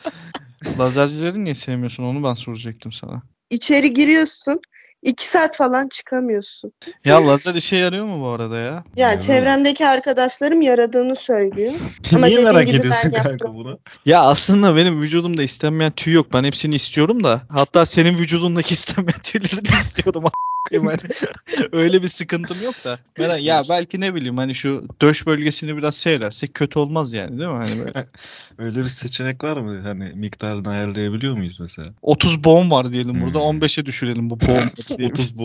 Lazercileri 0.80 1.44
niye 1.44 1.56
sevmiyorsun 1.56 2.04
onu 2.04 2.24
ben 2.24 2.34
soracaktım 2.34 2.92
sana. 2.92 3.22
içeri 3.50 3.94
giriyorsun. 3.94 4.60
İki 5.05 5.25
saat 5.27 5.57
falan 5.57 5.88
çıkamıyorsun. 5.88 6.71
Ya 7.05 7.27
lazer 7.27 7.55
işe 7.55 7.75
yarıyor 7.75 8.05
mu 8.05 8.25
bu 8.25 8.29
arada 8.29 8.57
ya? 8.57 8.83
Yani 8.97 9.13
Evet. 9.13 9.24
çevremdeki 9.24 9.88
arkadaşlarım 9.88 10.62
yaradığını 10.62 11.15
söylüyor. 11.15 11.74
Ama 12.15 12.25
Niye 12.27 12.43
merak 12.43 12.69
ediyorsun 12.69 13.12
kanka 13.12 13.29
yaptım. 13.29 13.55
bunu? 13.55 13.79
Ya 14.05 14.21
aslında 14.21 14.75
benim 14.75 15.01
vücudumda 15.01 15.43
istenmeyen 15.43 15.91
tüy 15.91 16.13
yok. 16.13 16.27
Ben 16.33 16.43
hepsini 16.43 16.75
istiyorum 16.75 17.24
da. 17.24 17.41
Hatta 17.50 17.85
senin 17.85 18.17
vücudundaki 18.17 18.74
istenmeyen 18.74 19.19
tüyleri 19.24 19.65
de 19.65 19.69
istiyorum. 19.69 20.24
A**ayım 20.72 20.86
hani. 20.86 20.98
Öyle 21.72 22.03
bir 22.03 22.07
sıkıntım 22.07 22.57
yok 22.63 22.75
da. 22.86 23.00
Merak, 23.19 23.41
ya 23.43 23.63
belki 23.69 24.01
ne 24.01 24.15
bileyim 24.15 24.38
hani 24.38 24.55
şu 24.55 24.88
döş 25.01 25.25
bölgesini 25.25 25.77
biraz 25.77 25.95
seyrelsek 25.95 26.53
kötü 26.53 26.79
olmaz 26.79 27.13
yani 27.13 27.39
değil 27.39 27.50
mi? 27.50 27.57
Hani 27.57 27.79
böyle 27.79 28.07
Öyle 28.57 28.79
bir 28.79 28.89
seçenek 28.89 29.43
var 29.43 29.57
mı? 29.57 29.81
Hani 29.84 30.12
miktarını 30.15 30.69
ayarlayabiliyor 30.69 31.38
muyuz 31.38 31.60
mesela? 31.60 31.88
30 32.01 32.43
boğum 32.43 32.72
var 32.72 32.91
diyelim 32.91 33.22
burada. 33.22 33.39
Hmm. 33.39 33.60
15'e 33.60 33.86
düşürelim 33.86 34.29
bu 34.29 34.39
diyelim. 34.39 35.12
30 35.12 35.38
bu. 35.38 35.43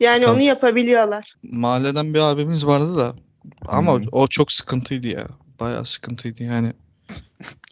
Yani 0.00 0.26
onu 0.26 0.40
yapabiliyorlar. 0.40 1.34
Mahalleden 1.42 2.14
bir 2.14 2.18
abimiz 2.18 2.66
vardı 2.66 2.96
da. 2.96 3.14
Ama 3.66 3.96
Hmm. 3.98 4.06
o 4.12 4.26
çok 4.28 4.52
sıkıntıydı 4.52 5.08
ya. 5.08 5.26
Bayağı 5.60 5.84
sıkıntıydı 5.84 6.42
yani. 6.44 6.72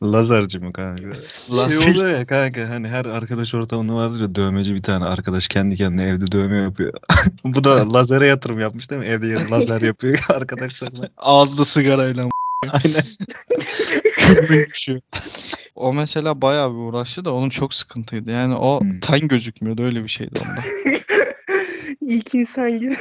Lazerci 0.03 0.59
mi 0.59 0.73
kanka? 0.73 1.03
Lazer- 1.51 1.69
Şey 1.69 1.91
oluyor 1.91 2.11
ya 2.11 2.27
kanka 2.27 2.69
hani 2.69 2.89
her 2.89 3.05
arkadaş 3.05 3.55
ortamında 3.55 3.95
vardır 3.95 4.21
ya 4.21 4.35
dövmeci 4.35 4.75
bir 4.75 4.83
tane 4.83 5.05
arkadaş 5.05 5.49
kendi 5.49 5.77
kendine 5.77 6.09
evde 6.09 6.33
dövme 6.33 6.57
yapıyor. 6.57 6.93
Bu 7.45 7.65
da 7.65 7.93
lazere 7.93 8.27
yatırım 8.27 8.61
yapmış 8.61 8.91
değil 8.91 9.01
mi? 9.01 9.07
Evde 9.07 9.27
ya- 9.27 9.51
lazer 9.51 9.81
yapıyor 9.87 10.19
arkadaşlarına. 10.29 11.09
Ağızda 11.17 11.65
sigarayla 11.65 12.29
Aynen. 12.73 13.03
O 15.75 15.93
mesela 15.95 16.43
bayağı 16.43 16.71
bir 16.71 16.77
uğraştı 16.79 17.25
da 17.25 17.35
onun 17.35 17.49
çok 17.49 17.75
sıkıntıydı. 17.75 18.31
Yani 18.31 18.55
o 18.55 18.81
Hmm. 18.81 19.01
ten 19.01 19.21
gözükmüyordu 19.29 19.83
öyle 19.85 20.03
bir 20.05 20.09
şeydi 20.09 20.41
onda. 20.41 20.61
İlk 22.01 22.35
insan 22.35 22.71
gibi. 22.81 22.97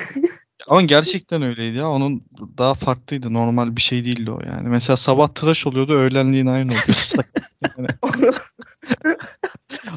Ama 0.71 0.81
gerçekten 0.81 1.41
öyleydi 1.41 1.77
ya. 1.77 1.89
Onun 1.89 2.21
daha 2.57 2.73
farklıydı. 2.73 3.33
Normal 3.33 3.75
bir 3.75 3.81
şey 3.81 4.05
değildi 4.05 4.31
o 4.31 4.39
yani. 4.45 4.69
Mesela 4.69 4.97
sabah 4.97 5.27
tıraş 5.27 5.67
oluyordu, 5.67 5.93
öğlenliğin 5.93 6.45
aynı 6.45 6.71
oluyordu. 6.71 6.91
yani. 7.77 7.87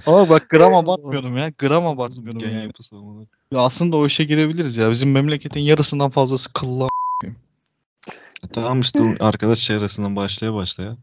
Ama 0.07 0.29
bak 0.29 0.51
gram 0.51 0.75
abartmıyorum 0.75 1.37
ya. 1.37 1.53
Gram 1.59 1.87
abartmıyorum 1.87 2.39
Gen 2.41 2.51
yani. 2.51 2.63
yapısı 2.63 2.97
ama. 2.97 3.21
Ya 3.53 3.59
aslında 3.59 3.97
o 3.97 4.07
işe 4.07 4.25
girebiliriz 4.25 4.77
ya. 4.77 4.91
Bizim 4.91 5.13
memleketin 5.13 5.61
yarısından 5.61 6.11
fazlası 6.11 6.53
kıllı. 6.53 6.89
Tamam 8.53 8.81
işte 8.81 9.03
o 9.03 9.27
arkadaş 9.27 9.59
çevresinden 9.59 10.17
başlaya 10.17 10.55
başlaya. 10.55 10.97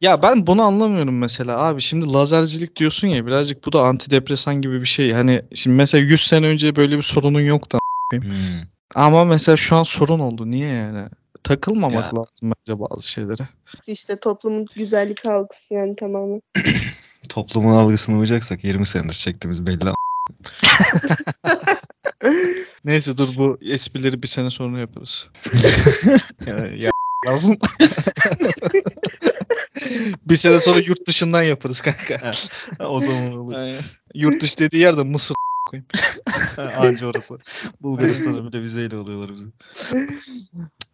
Ya 0.00 0.22
ben 0.22 0.46
bunu 0.46 0.62
anlamıyorum 0.62 1.18
mesela 1.18 1.58
abi. 1.58 1.80
Şimdi 1.80 2.12
lazercilik 2.12 2.76
diyorsun 2.76 3.08
ya 3.08 3.26
birazcık 3.26 3.66
bu 3.66 3.72
da 3.72 3.82
antidepresan 3.82 4.62
gibi 4.62 4.80
bir 4.80 4.86
şey. 4.86 5.12
Hani 5.12 5.42
şimdi 5.54 5.76
mesela 5.76 6.04
100 6.04 6.20
sene 6.26 6.46
önce 6.46 6.76
böyle 6.76 6.96
bir 6.96 7.02
sorunun 7.02 7.40
yoktu. 7.40 7.78
Hmm. 8.12 8.75
Ama 8.94 9.24
mesela 9.24 9.56
şu 9.56 9.76
an 9.76 9.82
sorun 9.82 10.18
oldu. 10.18 10.50
Niye 10.50 10.68
yani? 10.68 11.08
Takılmamak 11.44 12.04
Ya. 12.12 12.20
lazım 12.20 12.52
bence 12.52 12.80
bazı 12.80 13.10
şeylere. 13.10 13.48
İşte 13.86 14.16
toplumun 14.20 14.66
güzellik 14.76 15.26
algısı 15.26 15.74
yani 15.74 15.96
tamamen. 15.96 16.40
Toplumun 17.28 17.72
algısına 17.72 18.18
uyacaksak 18.18 18.64
20 18.64 18.86
senedir 18.86 19.14
çektiğimiz 19.14 19.66
belli. 19.66 19.84
Neyse 22.84 23.16
dur 23.16 23.28
bu 23.36 23.58
esprileri 23.62 24.22
bir 24.22 24.28
sene 24.28 24.50
sonra 24.50 24.80
yaparız. 24.80 25.28
yani 26.46 26.82
ya 26.82 26.90
lazım. 27.26 27.56
Bir 30.28 30.36
sene 30.36 30.58
sonra 30.58 30.78
yurt 30.78 31.06
dışından 31.06 31.42
yaparız 31.42 31.80
kanka. 31.80 32.32
o 32.80 33.00
zaman 33.00 33.32
olur. 33.38 33.54
Aynen. 33.54 33.80
Yurt 34.14 34.42
dışı 34.42 34.58
dediği 34.58 34.76
yerde 34.78 35.02
Mısır 35.02 35.36
koyayım. 35.66 35.86
Anca 36.78 37.06
orası. 37.06 37.38
Bulgaristan'a 37.80 38.52
bile 38.52 38.62
vizeyle 38.62 38.96
alıyorlar 38.96 39.30
bizi. 39.34 39.50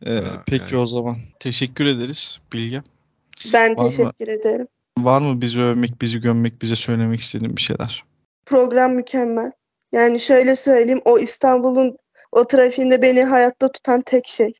Ee, 0.07 0.15
Ha, 0.15 0.43
peki 0.47 0.75
yani. 0.75 0.83
o 0.83 0.87
zaman. 0.87 1.17
Teşekkür 1.41 1.87
ederiz 1.87 2.39
Bilge. 2.53 2.83
Ben 3.53 3.77
Var 3.77 3.83
mı? 3.85 3.89
teşekkür 3.89 4.29
ederim. 4.29 4.67
Var 4.99 5.21
mı 5.21 5.41
bizi 5.41 5.61
övmek, 5.61 6.03
bizi 6.03 6.21
gömmek, 6.21 6.63
bize 6.63 6.77
söylemek 6.77 7.21
istediğin 7.21 7.57
bir 7.57 7.63
şeyler? 7.63 8.05
Program 8.47 8.93
mükemmel. 8.93 9.53
Yani 9.93 10.21
şöyle 10.21 10.57
söyleyeyim 10.57 11.01
o 11.05 11.19
İstanbul'un 11.19 11.97
o 12.33 12.47
trafiğinde 12.47 13.03
beni 13.03 13.25
hayatta 13.25 13.73
tutan 13.73 14.01
tek 14.07 14.27
şey. 14.27 14.53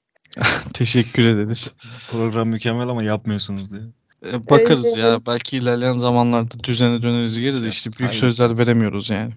Teşekkür 0.75 1.23
ederiz. 1.23 1.75
Program 2.11 2.49
mükemmel 2.49 2.89
ama 2.89 3.03
yapmıyorsunuz 3.03 3.73
diye. 3.73 3.83
Ee, 4.27 4.51
bakarız 4.51 4.87
Öyle. 4.97 5.01
ya. 5.07 5.27
Belki 5.27 5.57
ilerleyen 5.57 5.99
zamanlarda 5.99 6.65
düzene 6.65 7.03
döneriz 7.03 7.39
geri 7.39 7.63
de 7.63 7.69
işte 7.69 7.91
büyük 7.93 8.11
Hayır. 8.11 8.21
sözler 8.21 8.59
veremiyoruz 8.59 9.11
yani. 9.11 9.31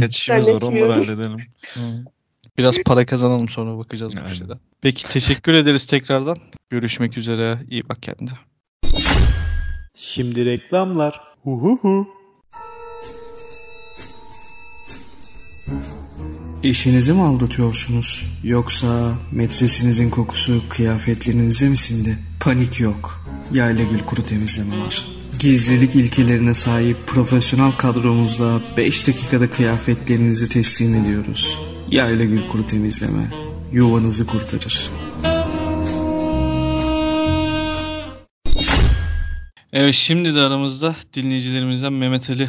Kaç 0.00 0.16
işimiz 0.16 0.48
var 0.48 0.52
onları 0.52 0.64
Zannetmiyorum. 0.64 1.04
halledelim. 1.04 1.36
Biraz 2.58 2.78
para 2.86 3.06
kazanalım 3.06 3.48
sonra 3.48 3.78
bakacağız 3.78 4.16
bu 4.16 4.20
Aynen. 4.20 4.32
işlere. 4.32 4.52
Peki 4.80 5.08
teşekkür 5.08 5.54
ederiz 5.54 5.86
tekrardan. 5.86 6.38
Görüşmek 6.70 7.18
üzere. 7.18 7.58
İyi 7.70 7.88
bak 7.88 8.02
kendine. 8.02 8.30
Şimdi 9.94 10.44
reklamlar. 10.44 11.20
Huhuhu. 11.42 12.06
Eşinizi 16.62 17.12
mi 17.12 17.22
aldatıyorsunuz? 17.22 18.24
Yoksa 18.44 19.12
metresinizin 19.32 20.10
kokusu 20.10 20.62
kıyafetlerinize 20.68 21.68
mi 21.68 21.76
sindi? 21.76 22.18
Panik 22.40 22.80
yok. 22.80 23.24
Yayla 23.52 23.84
Gül 23.84 24.04
Kuru 24.06 24.24
Temizleme 24.24 24.84
var. 24.84 25.06
Gizlilik 25.38 25.96
ilkelerine 25.96 26.54
sahip 26.54 26.96
profesyonel 27.06 27.72
kadromuzla 27.72 28.60
5 28.76 29.06
dakikada 29.06 29.50
kıyafetlerinizi 29.50 30.48
teslim 30.48 30.94
ediyoruz. 30.94 31.58
Yayla 31.90 32.24
Gül 32.24 32.48
Kuru 32.48 32.66
Temizleme. 32.66 33.32
Yuvanızı 33.72 34.26
kurtarır. 34.26 34.90
Evet 39.72 39.94
şimdi 39.94 40.34
de 40.34 40.40
aramızda 40.40 40.96
dinleyicilerimizden 41.14 41.92
Mehmet 41.92 42.30
Ali 42.30 42.48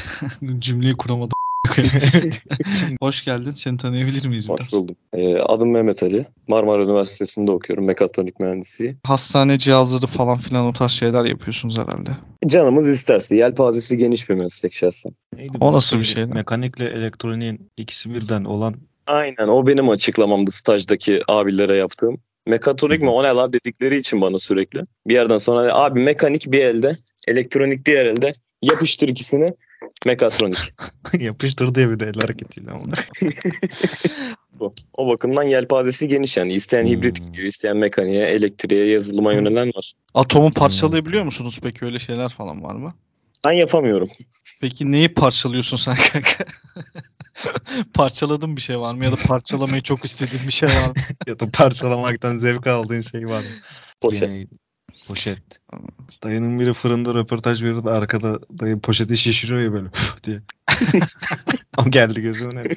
cümleyi 0.58 0.96
kuramadım. 0.96 1.47
Hoş 3.00 3.24
geldin. 3.24 3.50
Seni 3.50 3.76
tanıyabilir 3.76 4.26
miyiz 4.26 4.48
biraz? 4.48 4.60
Hoş 4.60 4.72
buldum. 4.72 4.96
Ee, 5.12 5.38
adım 5.38 5.70
Mehmet 5.70 6.02
Ali. 6.02 6.26
Marmara 6.48 6.82
Üniversitesi'nde 6.82 7.50
okuyorum. 7.50 7.86
Mekatronik 7.86 8.40
mühendisliği. 8.40 8.96
Hastane 9.06 9.58
cihazları 9.58 10.06
falan 10.06 10.38
filan 10.38 10.66
o 10.66 10.72
tarz 10.72 10.92
şeyler 10.92 11.24
yapıyorsunuz 11.24 11.78
herhalde. 11.78 12.10
Canımız 12.46 12.88
isterse. 12.88 13.36
Yelpazesi 13.36 13.96
geniş 13.96 14.30
bir 14.30 14.34
meslek 14.34 14.74
şahsen. 14.74 15.12
Neydi 15.36 15.58
O 15.60 15.68
bu 15.68 15.72
nasıl 15.72 15.98
bir 15.98 16.04
şey? 16.04 16.26
Mekanikle 16.26 16.84
elektroniğin 16.84 17.70
ikisi 17.76 18.14
birden 18.14 18.44
olan 18.44 18.74
Aynen 19.06 19.48
o 19.48 19.66
benim 19.66 19.88
açıklamamdı 19.88 20.50
stajdaki 20.52 21.20
abilere 21.28 21.76
yaptığım. 21.76 22.18
Mekatronik 22.46 23.02
mi 23.02 23.10
o 23.10 23.22
ne 23.22 23.26
la 23.26 23.52
dedikleri 23.52 23.98
için 23.98 24.20
bana 24.20 24.38
sürekli. 24.38 24.82
Bir 25.06 25.14
yerden 25.14 25.38
sonra 25.38 25.74
abi 25.74 26.00
mekanik 26.00 26.52
bir 26.52 26.60
elde, 26.60 26.92
elektronik 27.28 27.86
diğer 27.86 28.06
elde. 28.06 28.32
Yapıştır 28.62 29.08
ikisini. 29.08 29.48
Mekatronik. 30.06 30.58
yapıştır 31.18 31.74
diye 31.74 31.90
bir 31.90 32.00
de 32.00 32.06
el 32.06 32.20
hareketiyle 32.20 32.70
ama. 32.70 32.92
Bu. 34.60 34.74
O 34.94 35.08
bakımdan 35.08 35.42
yelpazesi 35.42 36.08
geniş 36.08 36.36
yani. 36.36 36.52
İsteyen 36.52 36.86
hibrit 36.86 37.20
Hmm. 37.20 37.26
gidiyor, 37.26 37.46
isteyen 37.46 37.76
mekaniğe, 37.76 38.26
elektriğe, 38.26 38.86
yazılıma 38.86 39.32
yönelen 39.32 39.68
var. 39.68 39.92
Atomu 40.14 40.52
parçalayabiliyor 40.52 41.24
musunuz 41.24 41.60
peki 41.62 41.84
öyle 41.84 41.98
şeyler 41.98 42.28
falan 42.28 42.62
var 42.62 42.74
mı? 42.74 42.94
Ben 43.44 43.52
yapamıyorum. 43.52 44.08
Peki 44.60 44.92
neyi 44.92 45.14
parçalıyorsun 45.14 45.76
sen 45.76 45.96
kanka? 46.12 46.44
Parçaladığın 47.94 48.56
bir 48.56 48.60
şey 48.60 48.80
var 48.80 48.94
mı 48.94 49.04
ya 49.04 49.12
da 49.12 49.16
parçalamayı 49.16 49.82
çok 49.82 50.04
istediğin 50.04 50.46
bir 50.46 50.52
şey 50.52 50.68
var 50.68 50.88
mı? 50.88 50.94
ya 51.26 51.40
da 51.40 51.50
parçalamaktan 51.50 52.38
zevk 52.38 52.66
aldığın 52.66 53.00
şey 53.00 53.28
var 53.28 53.40
mı? 53.40 53.46
Poşet. 54.00 54.22
Yani 54.22 54.46
poşet. 55.08 55.38
Dayının 56.22 56.60
biri 56.60 56.72
fırında 56.72 57.14
röportaj 57.14 57.62
verirdi 57.62 57.90
arkada 57.90 58.38
dayı 58.60 58.80
poşeti 58.80 59.16
şişiriyor 59.16 59.60
ya 59.60 59.72
böyle 59.72 59.88
diye. 60.24 60.40
o 61.78 61.90
geldi 61.90 62.22
gözümün 62.22 62.56
önüne. 62.56 62.74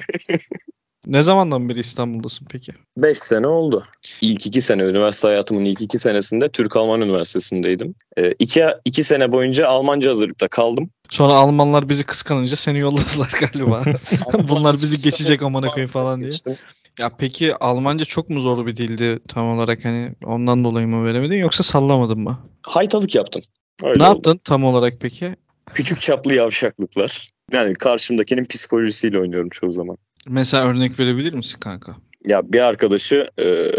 Ne 1.06 1.22
zamandan 1.22 1.68
beri 1.68 1.80
İstanbul'dasın 1.80 2.46
peki? 2.50 2.72
5 2.96 3.18
sene 3.18 3.46
oldu. 3.46 3.84
İlk 4.20 4.46
iki 4.46 4.62
sene 4.62 4.82
üniversite 4.82 5.28
hayatımın 5.28 5.64
ilk 5.64 5.80
iki 5.80 5.98
senesinde 5.98 6.48
Türk-Alman 6.48 7.00
Üniversitesi'ndeydim. 7.00 7.94
Ee, 8.16 8.32
iki, 8.38 8.64
iki 8.84 9.04
sene 9.04 9.32
boyunca 9.32 9.68
Almanca 9.68 10.10
hazırlıkta 10.10 10.48
kaldım. 10.48 10.90
Sonra 11.10 11.32
Almanlar 11.32 11.88
bizi 11.88 12.04
kıskanınca 12.04 12.56
seni 12.56 12.78
yolladılar 12.78 13.32
galiba. 13.40 13.84
Bunlar 14.48 14.72
bizi 14.74 15.04
geçecek 15.04 15.42
amına 15.42 15.68
koyayım 15.68 15.90
falan 15.90 16.20
diye. 16.20 16.30
Geçtim. 16.30 16.56
Ya 16.98 17.10
peki 17.18 17.54
Almanca 17.54 18.04
çok 18.04 18.30
mu 18.30 18.40
zor 18.40 18.66
bir 18.66 18.76
dildi 18.76 19.20
tam 19.28 19.48
olarak 19.48 19.84
hani 19.84 20.12
ondan 20.24 20.64
dolayı 20.64 20.88
mı 20.88 21.04
veremedin 21.04 21.36
yoksa 21.36 21.62
sallamadın 21.62 22.18
mı? 22.18 22.38
Haytalık 22.66 23.14
yaptım. 23.14 23.42
Öyle 23.84 23.98
ne 23.98 24.08
oldu. 24.08 24.14
yaptın 24.14 24.40
tam 24.44 24.64
olarak 24.64 24.94
peki? 25.00 25.36
Küçük 25.74 26.00
çaplı 26.00 26.34
yavşaklıklar. 26.34 27.28
Yani 27.52 27.74
karşımdakinin 27.74 28.44
psikolojisiyle 28.44 29.18
oynuyorum 29.18 29.48
çoğu 29.48 29.72
zaman. 29.72 29.96
Mesela 30.28 30.66
örnek 30.66 31.00
verebilir 31.00 31.34
misin 31.34 31.60
kanka? 31.60 31.96
Ya 32.26 32.52
bir 32.52 32.60
arkadaşı 32.60 33.30
e, 33.38 33.70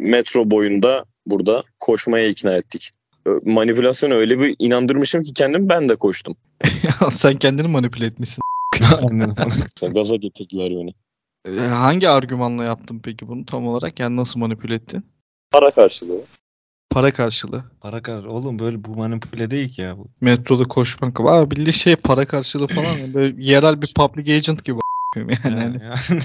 metro 0.00 0.50
boyunda 0.50 1.04
burada 1.26 1.62
koşmaya 1.80 2.28
ikna 2.28 2.52
ettik. 2.52 2.90
E, 3.26 3.30
Manipülasyona 3.44 4.14
öyle 4.14 4.38
bir 4.38 4.56
inandırmışım 4.58 5.22
ki 5.22 5.34
kendim 5.34 5.68
ben 5.68 5.88
de 5.88 5.96
koştum. 5.96 6.36
Sen 7.10 7.36
kendini 7.36 7.68
manipüle 7.68 8.06
etmişsin. 8.06 8.42
Gaza 9.94 10.16
getirdiler 10.16 10.70
beni. 10.70 10.94
Ee, 11.48 11.50
Hangi 11.50 12.08
argümanla 12.08 12.64
yaptın 12.64 13.00
peki 13.04 13.28
bunu 13.28 13.46
tam 13.46 13.66
olarak? 13.66 14.00
Yani 14.00 14.16
nasıl 14.16 14.40
manipüle 14.40 14.74
ettin? 14.74 15.06
Para 15.50 15.70
karşılığı. 15.70 16.20
Para 16.90 17.10
karşılığı. 17.10 17.64
Para 17.80 18.02
kar. 18.02 18.24
Oğlum 18.24 18.58
böyle 18.58 18.84
bu 18.84 18.96
manipüle 18.96 19.50
değil 19.50 19.68
ki 19.68 19.82
ya. 19.82 19.98
Bu. 19.98 20.08
Metroda 20.20 20.64
koşmak. 20.64 21.20
Aa 21.20 21.50
bildiğin 21.50 21.70
şey 21.70 21.96
para 21.96 22.24
karşılığı 22.26 22.66
falan. 22.66 23.14
Böyle 23.14 23.42
yerel 23.42 23.82
bir 23.82 23.94
public 23.94 24.34
agent 24.34 24.64
gibi 24.64 24.80
yani. 25.16 25.36
Yani, 25.44 25.80
yani. 25.84 26.22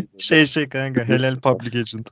Şey 0.18 0.46
şey 0.46 0.68
kanka 0.68 1.04
helal 1.04 1.40
public 1.40 1.78
agent. 1.78 2.08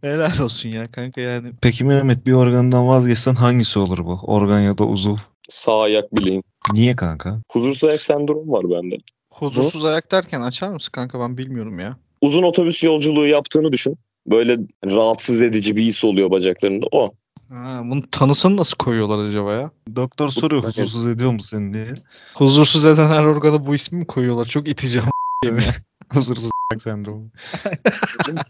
Helal 0.00 0.38
olsun 0.38 0.68
ya 0.68 0.86
kanka 0.86 1.20
yani. 1.20 1.52
Peki 1.62 1.84
Mehmet 1.84 2.26
bir 2.26 2.32
organdan 2.32 2.88
vazgeçsen 2.88 3.34
hangisi 3.34 3.78
olur 3.78 3.98
bu? 3.98 4.20
Organ 4.22 4.60
ya 4.60 4.78
da 4.78 4.84
uzuv. 4.84 5.16
Sağ 5.48 5.80
ayak 5.80 6.16
bileğim. 6.16 6.42
Niye 6.72 6.96
kanka? 6.96 7.38
Huzursuz 7.52 7.84
ayak 7.88 8.02
sendromu 8.02 8.52
var 8.52 8.64
bende. 8.70 8.96
Huzursuz 9.40 9.84
ayak 9.84 10.12
derken 10.12 10.40
açar 10.40 10.68
mısın 10.68 10.90
kanka 10.92 11.20
ben 11.20 11.38
bilmiyorum 11.38 11.80
ya. 11.80 11.96
uzun 12.20 12.42
otobüs 12.42 12.82
yolculuğu 12.82 13.26
yaptığını 13.26 13.72
düşün. 13.72 13.96
Böyle 14.26 14.56
rahatsız 14.86 15.40
edici 15.42 15.76
bir 15.76 15.82
his 15.82 16.04
oluyor 16.04 16.30
bacaklarında. 16.30 16.86
O. 16.92 17.12
Ha, 17.48 17.80
bunun 17.84 18.00
tanısını 18.10 18.56
nasıl 18.56 18.76
koyuyorlar 18.76 19.24
acaba 19.24 19.54
ya? 19.54 19.70
Doktor 19.96 20.28
soruyor 20.28 20.62
huzursuz 20.64 21.06
ediyor 21.06 21.32
mu 21.32 21.42
seni 21.42 21.74
diye. 21.74 21.86
Huzursuz 22.34 22.86
eden 22.86 23.08
her 23.08 23.24
organa 23.24 23.66
bu 23.66 23.74
ismi 23.74 23.98
mi 23.98 24.06
koyuyorlar? 24.06 24.44
Çok 24.46 24.68
itici 24.68 24.98
ya. 24.98 25.04
Huzursuz 26.12 26.50
sendromu. 26.78 27.30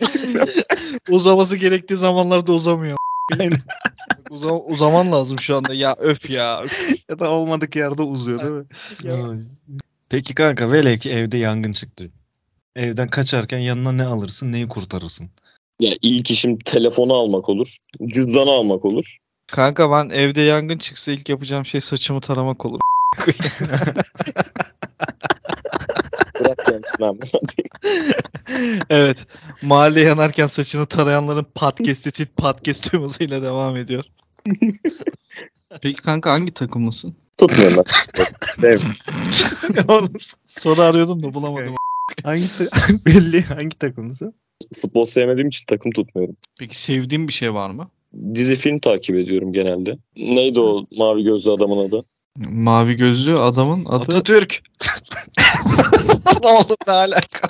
Uzaması 1.11 1.57
gerektiği 1.57 1.97
zamanlarda 1.97 2.53
uzamıyor. 2.53 2.97
Uza- 4.31 4.61
uzaman 4.65 5.13
lazım 5.13 5.39
şu 5.39 5.57
anda. 5.57 5.75
Ya 5.75 5.97
öf 5.99 6.31
ya. 6.31 6.63
ya 7.09 7.19
da 7.19 7.31
olmadık 7.31 7.77
yerde 7.77 8.03
uzuyor 8.03 8.39
değil 8.41 8.51
mi? 8.53 8.65
Peki 10.09 10.35
kanka 10.35 10.73
velev 10.73 10.99
ki 10.99 11.11
evde 11.11 11.37
yangın 11.37 11.73
çıktı. 11.73 12.11
Evden 12.77 13.09
kaçarken 13.09 13.59
yanına 13.59 13.93
ne 13.93 14.05
alırsın, 14.05 14.53
neyi 14.53 14.69
kurtarırsın? 14.69 15.31
Ya 15.81 15.95
ilk 16.03 16.31
işim 16.31 16.59
telefonu 16.59 17.15
almak 17.15 17.49
olur. 17.49 17.77
Cüzdanı 18.07 18.51
almak 18.51 18.85
olur. 18.85 19.17
Kanka 19.47 19.91
ben 19.91 20.09
evde 20.09 20.41
yangın 20.41 20.79
çıksa 20.79 21.13
ilk 21.13 21.29
yapacağım 21.29 21.67
şey 21.67 21.81
saçımı 21.81 22.21
taramak 22.21 22.67
olur. 22.67 22.81
Bırak 26.41 26.59
kendisini 26.67 27.07
abi. 27.07 27.19
evet. 28.91 29.27
Mahalle 29.63 30.01
yanarken 30.01 30.47
saçını 30.47 30.87
tarayanların 30.87 31.47
podcast'i 31.55 32.13
tit 32.13 32.37
podcast 32.37 32.93
duymasıyla 32.93 33.43
devam 33.43 33.77
ediyor. 33.77 34.05
Peki 35.83 36.03
kanka 36.03 36.33
hangi 36.33 36.55
takımlısın? 36.55 37.17
Tutmuyorum 37.39 37.77
ben. 37.77 37.85
Dev. 38.63 38.79
Oğlum 39.89 40.13
Soru 40.47 40.83
arıyordum 40.83 41.23
da 41.23 41.35
bulamadım. 41.35 41.75
hangi 42.25 42.59
ta- 42.59 42.79
belli 43.07 43.43
hangi 43.43 43.79
takımısın? 43.79 44.35
Futbol 44.75 45.05
sevmediğim 45.05 45.49
için 45.49 45.67
takım 45.67 45.93
tutmuyorum. 45.93 46.37
Peki 46.59 46.79
sevdiğin 46.79 47.29
bir 47.29 47.33
şey 47.33 47.55
var 47.55 47.71
mı? 47.71 47.91
Dizi 48.35 48.57
film 48.57 48.79
takip 48.79 49.17
ediyorum 49.17 49.53
genelde. 49.53 49.97
Neydi 50.17 50.61
o 50.61 50.87
mavi 50.97 51.23
gözlü 51.23 51.51
adamın 51.51 51.89
adı? 51.89 52.05
Mavi 52.37 52.95
gözlü 52.95 53.39
adamın 53.39 53.85
adı... 53.85 53.95
Atatürk. 53.95 54.63
Oğlum 56.43 56.77
ne 56.87 56.93
alaka? 56.93 57.48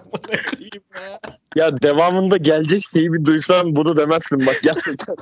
Ya. 0.94 1.20
Ya 1.56 1.82
devamında 1.82 2.36
gelecek 2.36 2.84
şeyi 2.92 3.12
bir 3.12 3.24
duysan 3.24 3.76
bunu 3.76 3.96
demezsin 3.96 4.46
bak 4.46 4.60
gerçekten. 4.62 5.16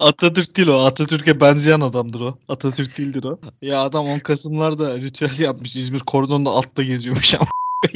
Atatürk 0.00 0.56
değil 0.56 0.68
o. 0.68 0.78
Atatürk'e 0.78 1.40
benzeyen 1.40 1.80
adamdır 1.80 2.20
o. 2.20 2.38
Atatürk 2.48 2.98
değildir 2.98 3.24
o. 3.24 3.40
Ya 3.62 3.82
adam 3.82 4.06
10 4.06 4.18
Kasım'larda 4.18 4.98
ritüel 4.98 5.38
yapmış. 5.38 5.76
İzmir 5.76 6.00
kordonda 6.00 6.50
atla 6.50 6.82
geziyormuş 6.82 7.34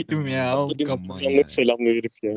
ama 0.08 0.28
ya. 0.28 0.58
oğlum 0.58 0.76
insanlık 0.78 1.48
selamlı 1.48 1.90
herif 1.90 2.22
ya. 2.22 2.32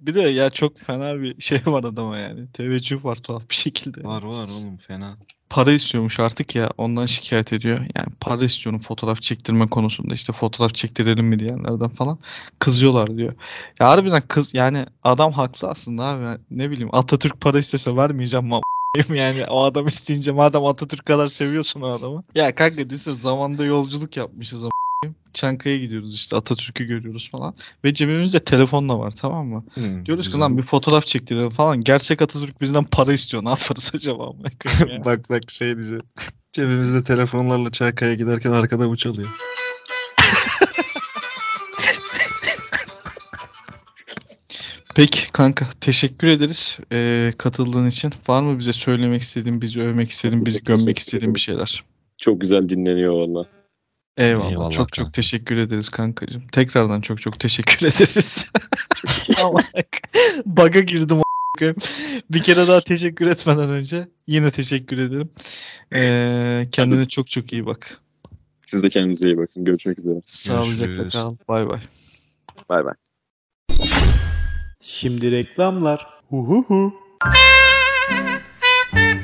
Bir 0.00 0.14
de 0.14 0.20
ya 0.20 0.50
çok 0.50 0.78
fena 0.78 1.20
bir 1.20 1.40
şey 1.40 1.58
var 1.66 1.84
adama 1.84 2.18
yani. 2.18 2.46
Teveccüh 2.52 3.04
var 3.04 3.16
tuhaf 3.16 3.50
bir 3.50 3.54
şekilde. 3.54 4.04
Var 4.04 4.22
var 4.22 4.48
oğlum 4.48 4.76
fena. 4.76 5.16
Para 5.50 5.72
istiyormuş 5.72 6.20
artık 6.20 6.56
ya 6.56 6.70
ondan 6.78 7.06
şikayet 7.06 7.52
ediyor. 7.52 7.78
Yani 7.78 8.08
para 8.20 8.44
istiyorum 8.44 8.80
fotoğraf 8.80 9.22
çektirme 9.22 9.66
konusunda 9.66 10.14
işte 10.14 10.32
fotoğraf 10.32 10.74
çektirelim 10.74 11.26
mi 11.26 11.38
diyenlerden 11.38 11.88
falan 11.88 12.18
kızıyorlar 12.58 13.16
diyor. 13.16 13.32
Ya 13.80 13.88
harbiden 13.88 14.22
kız 14.28 14.54
yani 14.54 14.86
adam 15.04 15.32
haklı 15.32 15.68
aslında 15.68 16.04
abi. 16.04 16.24
Yani 16.24 16.38
ne 16.50 16.70
bileyim 16.70 16.94
Atatürk 16.94 17.40
para 17.40 17.58
istese 17.58 17.96
vermeyeceğim 17.96 18.46
ma 18.46 18.60
yani 19.14 19.46
o 19.46 19.62
adam 19.62 19.86
isteyince 19.86 20.32
madem 20.32 20.64
Atatürk 20.64 21.06
kadar 21.06 21.26
seviyorsun 21.26 21.80
o 21.80 21.86
adamı. 21.86 22.24
Ya 22.34 22.54
kanka 22.54 22.90
düşünsene 22.90 23.14
zamanda 23.14 23.64
yolculuk 23.64 24.16
yapmışız 24.16 24.64
ama 24.64 24.72
Çankaya 25.34 25.78
gidiyoruz 25.78 26.14
işte 26.14 26.36
Atatürk'ü 26.36 26.84
görüyoruz 26.84 27.30
falan. 27.30 27.54
Ve 27.84 27.94
cebimizde 27.94 28.44
telefon 28.44 28.88
da 28.88 28.98
var 28.98 29.14
tamam 29.20 29.46
mı? 29.46 29.64
Hı, 29.74 29.80
Diyoruz 30.06 30.24
ki 30.24 30.32
güzel. 30.32 30.40
lan 30.40 30.58
bir 30.58 30.62
fotoğraf 30.62 31.06
çektirelim 31.06 31.50
falan. 31.50 31.80
Gerçek 31.80 32.22
Atatürk 32.22 32.60
bizden 32.60 32.84
para 32.84 33.12
istiyor. 33.12 33.44
Ne 33.44 33.48
yaparız 33.48 33.92
acaba? 33.94 34.30
bak 35.04 35.30
bak 35.30 35.50
şey 35.50 35.76
diyeceğim. 35.76 36.02
Cebimizde 36.52 37.04
telefonlarla 37.04 37.70
Çaykaya 37.70 38.14
giderken 38.14 38.50
arkada 38.50 38.90
bu 38.90 38.96
çalıyor. 38.96 39.28
Peki 44.94 45.26
kanka 45.32 45.66
teşekkür 45.80 46.28
ederiz 46.28 46.78
ee, 46.92 47.32
katıldığın 47.38 47.86
için. 47.86 48.12
Var 48.28 48.42
mı 48.42 48.58
bize 48.58 48.72
söylemek 48.72 49.22
istediğin, 49.22 49.62
bizi 49.62 49.80
övmek 49.80 50.10
istediğin, 50.10 50.46
bizi 50.46 50.64
gömmek 50.64 50.98
istediğin 50.98 51.34
bir 51.34 51.40
şeyler? 51.40 51.84
Çok 52.18 52.40
güzel 52.40 52.68
dinleniyor 52.68 53.14
valla. 53.14 53.46
Eyvallah. 54.16 54.50
Eyvallah 54.50 54.70
çok 54.70 54.78
kanka. 54.78 55.02
çok 55.02 55.14
teşekkür 55.14 55.56
ederiz 55.56 55.88
kankacığım. 55.88 56.46
Tekrardan 56.46 57.00
çok 57.00 57.20
çok 57.20 57.40
teşekkür 57.40 57.86
ederiz. 57.86 58.52
Bug'a 60.46 60.80
girdim 60.80 61.22
koyayım. 61.58 61.76
Bir 62.30 62.42
kere 62.42 62.68
daha 62.68 62.80
teşekkür 62.80 63.26
etmeden 63.26 63.70
önce 63.70 64.08
yine 64.26 64.50
teşekkür 64.50 64.98
ederim. 64.98 65.30
Ee, 65.94 66.66
kendine 66.72 67.08
çok 67.08 67.30
çok 67.30 67.52
iyi 67.52 67.66
bak. 67.66 68.00
Siz 68.66 68.82
de 68.82 68.90
kendinize 68.90 69.26
iyi 69.26 69.38
bakın. 69.38 69.64
Görüşmek 69.64 69.98
üzere. 69.98 70.20
Sağlıcakla 70.26 71.08
kal. 71.08 71.36
Bay 71.48 71.68
bay. 71.68 71.80
Bay 72.68 72.84
bay. 72.84 72.94
Şimdi 74.80 75.30
reklamlar. 75.30 76.06
Huhuhu. 76.28 76.94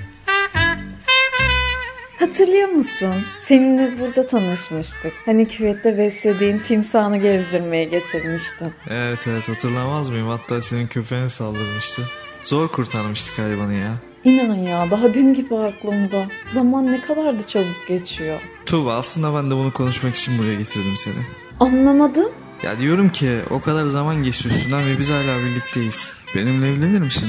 Hatırlıyor 2.29 2.69
musun? 2.69 3.15
Seninle 3.39 4.01
burada 4.01 4.27
tanışmıştık. 4.27 5.13
Hani 5.25 5.47
küvette 5.49 5.99
beslediğin 5.99 6.59
timsahını 6.59 7.17
gezdirmeye 7.17 7.85
getirmiştin. 7.85 8.73
Evet 8.91 9.27
evet 9.27 9.49
hatırlamaz 9.49 10.11
mıyım? 10.11 10.29
Hatta 10.29 10.63
senin 10.63 10.87
köpeğine 10.87 11.29
saldırmıştı. 11.29 12.03
Zor 12.43 12.69
kurtarmıştık 12.69 13.39
hayvanı 13.39 13.75
ya. 13.75 13.95
İnan 14.25 14.55
ya 14.55 14.91
daha 14.91 15.15
dün 15.15 15.35
gibi 15.35 15.57
aklımda. 15.57 16.27
Zaman 16.47 16.93
ne 16.93 17.01
kadar 17.01 17.39
da 17.39 17.47
çabuk 17.47 17.87
geçiyor. 17.89 18.41
Tuğba 18.67 18.95
aslında 18.95 19.43
ben 19.43 19.51
de 19.51 19.55
bunu 19.55 19.73
konuşmak 19.73 20.17
için 20.17 20.39
buraya 20.39 20.55
getirdim 20.55 20.97
seni. 20.97 21.25
Anlamadım. 21.61 22.33
Ya 22.63 22.79
diyorum 22.81 23.09
ki 23.09 23.31
o 23.51 23.61
kadar 23.61 23.87
zaman 23.87 24.23
geçti 24.23 24.49
üstünden 24.49 24.87
ve 24.87 24.99
biz 24.99 25.11
hala 25.11 25.39
birlikteyiz. 25.39 26.13
Benimle 26.35 26.69
evlenir 26.69 27.01
misin? 27.01 27.29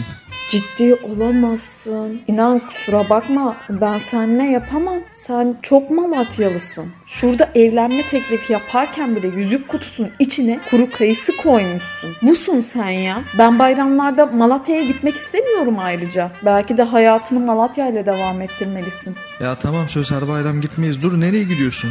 Ciddi 0.49 0.95
olamazsın. 0.95 2.21
İnan 2.27 2.59
kusura 2.59 3.09
bakma 3.09 3.57
ben 3.69 3.97
seninle 3.97 4.43
yapamam. 4.43 4.97
Sen 5.11 5.55
çok 5.61 5.91
Malatyalısın. 5.91 6.85
Şurada 7.05 7.49
evlenme 7.55 8.05
teklifi 8.07 8.53
yaparken 8.53 9.15
bile 9.15 9.27
yüzük 9.27 9.67
kutusunun 9.67 10.09
içine 10.19 10.59
kuru 10.69 10.91
kayısı 10.91 11.37
koymuşsun. 11.37 12.15
Busun 12.21 12.61
sen 12.61 12.89
ya. 12.89 13.23
Ben 13.37 13.59
bayramlarda 13.59 14.25
Malatya'ya 14.25 14.83
gitmek 14.83 15.15
istemiyorum 15.15 15.75
ayrıca. 15.79 16.31
Belki 16.45 16.77
de 16.77 16.83
hayatını 16.83 17.39
Malatya 17.39 17.87
ile 17.89 18.05
devam 18.05 18.41
ettirmelisin. 18.41 19.15
Ya 19.39 19.55
tamam 19.55 19.89
söz 19.89 20.11
her 20.11 20.27
bayram 20.27 20.61
gitmeyiz. 20.61 21.01
Dur 21.01 21.21
nereye 21.21 21.43
gidiyorsun? 21.43 21.89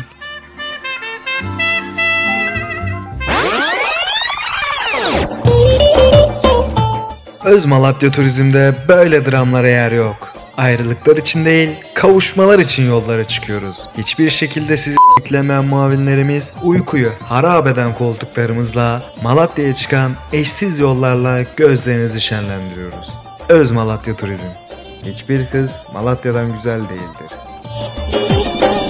Öz 7.45 7.67
Malatya 7.67 8.11
Turizm'de 8.11 8.75
böyle 8.89 9.31
dramlara 9.31 9.69
yer 9.69 9.93
yok. 9.93 10.29
Ayrılıklar 10.57 11.17
için 11.17 11.45
değil, 11.45 11.71
kavuşmalar 11.95 12.59
için 12.59 12.87
yollara 12.89 13.25
çıkıyoruz. 13.25 13.89
Hiçbir 13.99 14.31
şekilde 14.31 14.77
sizi 14.77 14.97
beklemeyen 15.19 15.65
muavinlerimiz 15.65 16.53
uykuyu 16.63 17.13
harap 17.29 17.67
eden 17.67 17.95
koltuklarımızla 17.95 19.03
Malatya'ya 19.23 19.75
çıkan 19.75 20.13
eşsiz 20.33 20.79
yollarla 20.79 21.43
gözlerinizi 21.57 22.21
şenlendiriyoruz. 22.21 23.11
Öz 23.49 23.71
Malatya 23.71 24.17
Turizm. 24.17 24.47
Hiçbir 25.05 25.47
kız 25.47 25.77
Malatya'dan 25.95 26.53
güzel 26.57 26.81
değildir. 26.81 27.31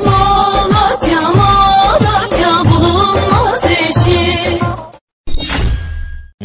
Malatya, 0.06 1.20
Malatya 1.20 2.64
bulunmaz 2.64 3.64
eşi. 3.64 4.58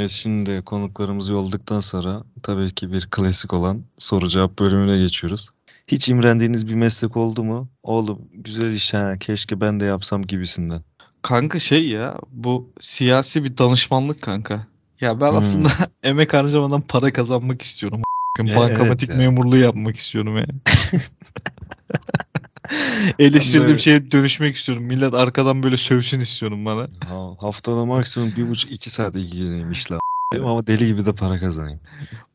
Evet 0.04 0.12
şimdi 0.12 0.62
konuklarımızı 0.62 1.34
yolladıktan 1.34 1.80
sonra 1.80 2.24
tabii 2.44 2.72
ki 2.72 2.92
bir 2.92 3.08
klasik 3.12 3.54
olan 3.54 3.82
soru 3.98 4.30
cevap 4.30 4.60
bölümüne 4.60 4.98
geçiyoruz. 4.98 5.50
Hiç 5.88 6.10
imrendiğiniz 6.10 6.68
bir 6.68 6.76
meslek 6.76 7.18
oldu 7.18 7.44
mu? 7.44 7.70
Oğlum 7.84 8.20
güzel 8.34 8.74
iş 8.74 8.94
ha 8.94 9.18
keşke 9.20 9.62
ben 9.62 9.80
de 9.80 9.86
yapsam 9.86 10.22
gibisinden. 10.22 10.82
Kanka 11.22 11.60
şey 11.60 11.88
ya 11.88 12.18
bu 12.32 12.70
siyasi 12.80 13.44
bir 13.44 13.58
danışmanlık 13.58 14.22
kanka. 14.22 14.68
Ya 15.02 15.22
ben 15.22 15.30
Hmm. 15.30 15.38
aslında 15.38 15.70
emek 16.04 16.34
harcamadan 16.34 16.82
para 16.82 17.14
kazanmak 17.14 17.62
istiyorum. 17.62 18.02
Bankamatik 18.40 19.10
evet 19.10 19.10
ya. 19.10 19.16
memurluğu 19.16 19.58
yapmak 19.58 19.96
istiyorum 19.96 20.38
yani. 20.38 20.52
Eleştirdiğim 23.20 23.68
Böyle- 23.68 23.80
şeye 23.80 24.12
dönüşmek 24.12 24.56
istiyorum. 24.56 24.84
Millet 24.84 25.14
arkadan 25.14 25.64
böyle 25.64 25.78
sövsün 25.78 26.20
istiyorum 26.20 26.66
bana. 26.66 26.88
Ha, 27.08 27.36
haftada 27.40 27.86
maksimum 27.86 28.34
bir 28.38 28.50
buçuk 28.50 28.72
iki 28.72 28.90
saat 28.90 29.16
ilgileneyim 29.16 29.72
işle. 29.72 29.96
Ama 30.44 30.68
deli 30.68 30.88
gibi 30.88 31.06
de 31.06 31.14
para 31.14 31.40
kazanayım. 31.40 31.80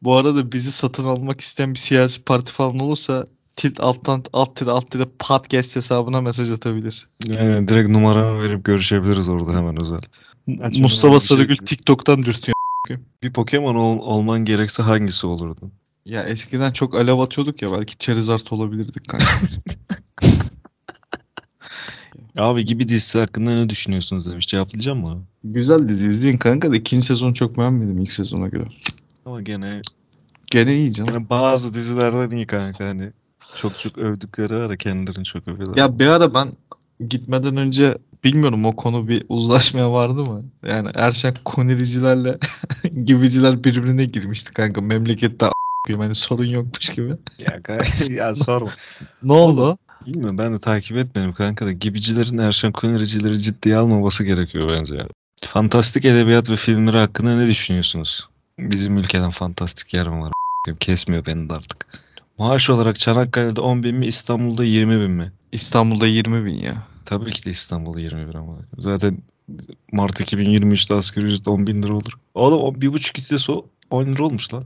Bu 0.02 0.16
arada 0.16 0.52
bizi 0.52 0.72
satın 0.72 1.04
almak 1.04 1.40
isteyen 1.40 1.74
bir 1.74 1.78
siyasi 1.78 2.24
parti 2.24 2.52
falan 2.52 2.78
olursa 2.78 3.26
tilt 3.56 3.80
alttan 3.80 4.24
alt 4.32 4.56
tire 4.56 4.70
alt 4.70 4.90
tire 4.90 5.06
podcast 5.18 5.76
hesabına 5.76 6.20
mesaj 6.20 6.50
atabilir. 6.50 7.08
Yani 7.26 7.68
direkt 7.68 7.88
numaramı 7.88 8.42
verip 8.42 8.64
görüşebiliriz 8.64 9.28
orada 9.28 9.56
hemen 9.56 9.80
özel. 9.82 9.98
Açmadan 10.48 10.80
Mustafa 10.80 11.20
şey 11.20 11.28
Sarıgül 11.36 11.54
gibi. 11.54 11.64
TikTok'tan 11.64 12.22
dürtüyor. 12.22 12.54
Bir 13.22 13.32
Pokemon 13.32 13.74
ol- 13.74 13.98
olman 13.98 14.44
gerekse 14.44 14.82
hangisi 14.82 15.26
olurdun? 15.26 15.72
Ya 16.06 16.22
eskiden 16.22 16.72
çok 16.72 16.94
alev 16.94 17.18
atıyorduk 17.18 17.62
ya 17.62 17.72
belki 17.72 17.98
Charizard 17.98 18.46
olabilirdik 18.50 19.08
kanka. 19.08 19.26
Abi 22.38 22.64
gibi 22.64 22.88
dizisi 22.88 23.18
hakkında 23.18 23.54
ne 23.54 23.70
düşünüyorsunuz 23.70 24.30
demiş. 24.30 24.46
Cevaplayacağım 24.46 24.98
mı? 25.00 25.22
Güzel 25.44 25.88
dizi 25.88 26.08
izleyin 26.08 26.36
kanka 26.36 26.72
da 26.72 26.76
ikinci 26.76 27.06
sezonu 27.06 27.34
çok 27.34 27.58
beğenmedim 27.58 27.98
ilk 27.98 28.12
sezona 28.12 28.48
göre. 28.48 28.64
Ama 29.26 29.42
gene 29.42 29.82
Gene 30.50 30.76
iyi 30.76 30.92
canım. 30.92 31.14
yani 31.14 31.30
bazı 31.30 31.74
dizilerden 31.74 32.36
iyi 32.36 32.46
kanka 32.46 32.84
hani. 32.84 33.10
Çok 33.54 33.78
çok 33.78 33.98
övdükleri 33.98 34.54
ara 34.54 34.76
kendilerini 34.76 35.24
çok 35.24 35.48
övüyorlar. 35.48 35.76
Ya 35.76 35.98
bir 35.98 36.06
ara 36.06 36.34
ben 36.34 36.48
gitmeden 37.08 37.56
önce 37.56 37.98
bilmiyorum 38.24 38.64
o 38.64 38.76
konu 38.76 39.08
bir 39.08 39.24
uzlaşmaya 39.28 39.92
vardı 39.92 40.24
mı? 40.24 40.44
Yani 40.66 40.88
Erşen 40.94 41.34
Koniricilerle 41.44 42.38
gibiciler 43.04 43.64
birbirine 43.64 44.04
girmişti 44.04 44.52
kanka. 44.52 44.80
Memlekette 44.80 45.46
a**ayım 45.46 46.00
hani 46.00 46.14
sorun 46.14 46.44
yokmuş 46.44 46.88
gibi. 46.88 47.08
Ya, 47.38 47.62
kanka, 47.62 48.04
ya 48.10 48.34
sorma. 48.34 48.70
Ne 49.22 49.32
oldu? 49.32 49.78
Bilmiyorum 50.06 50.38
ben 50.38 50.54
de 50.54 50.58
takip 50.58 50.96
etmedim 50.96 51.32
kanka 51.32 51.66
da 51.66 51.72
gibicilerin 51.72 52.38
Erşen 52.38 52.72
Kuneri'cileri 52.72 53.40
ciddiye 53.40 53.76
almaması 53.76 54.24
gerekiyor 54.24 54.68
bence. 54.68 54.98
Fantastik 55.42 56.04
edebiyat 56.04 56.50
ve 56.50 56.56
filmleri 56.56 56.98
hakkında 56.98 57.36
ne 57.36 57.46
düşünüyorsunuz? 57.46 58.28
Bizim 58.58 58.98
ülkeden 58.98 59.30
fantastik 59.30 59.94
yer 59.94 60.08
mi 60.08 60.20
var? 60.20 60.32
Kesmiyor 60.80 61.26
beni 61.26 61.50
de 61.50 61.54
artık. 61.54 61.86
Maaş 62.38 62.70
olarak 62.70 62.98
Çanakkale'de 62.98 63.60
10 63.60 63.82
bin 63.82 63.96
mi 63.96 64.06
İstanbul'da 64.06 64.64
20 64.64 65.00
bin 65.00 65.10
mi? 65.10 65.32
İstanbul'da 65.52 66.06
20 66.06 66.44
bin 66.44 66.54
ya. 66.54 66.86
Tabii 67.04 67.30
ki 67.30 67.44
de 67.44 67.50
İstanbul'da 67.50 68.00
21 68.00 68.34
ama. 68.34 68.58
Zaten 68.78 69.18
Mart 69.92 70.20
2023'te 70.20 70.94
asgari 70.94 71.26
ücret 71.26 71.48
10 71.48 71.66
bin 71.66 71.82
lira 71.82 71.92
olur. 71.92 72.12
Oğlum 72.34 72.80
bir 72.80 72.92
buçuk 72.92 73.18
litresi 73.18 73.52
o 73.52 73.66
10 73.90 74.04
lira 74.04 74.24
olmuş 74.24 74.54
lan. 74.54 74.64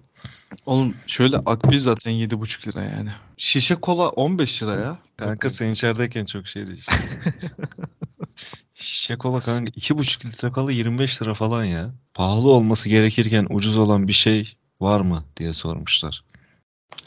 Oğlum 0.67 0.95
şöyle 1.07 1.37
akbil 1.37 1.79
zaten 1.79 2.13
7,5 2.13 2.69
lira 2.69 2.83
yani. 2.85 3.11
Şişe 3.37 3.75
kola 3.75 4.09
15 4.09 4.63
lira 4.63 4.77
ya. 4.77 4.99
Kanka 5.17 5.51
sen 5.51 5.73
içerideyken 5.73 6.25
çok 6.25 6.47
şeydi 6.47 6.73
işte. 6.73 6.93
şişe 8.75 9.17
kola 9.17 9.41
kanka 9.41 9.73
2,5 9.73 10.27
litre 10.27 10.51
kola 10.51 10.73
25 10.73 11.23
lira 11.23 11.35
falan 11.35 11.65
ya. 11.65 11.91
Pahalı 12.15 12.51
olması 12.51 12.89
gerekirken 12.89 13.47
ucuz 13.51 13.77
olan 13.77 14.09
bir 14.09 14.13
şey 14.13 14.53
var 14.81 15.01
mı 15.01 15.25
diye 15.37 15.53
sormuşlar. 15.53 16.25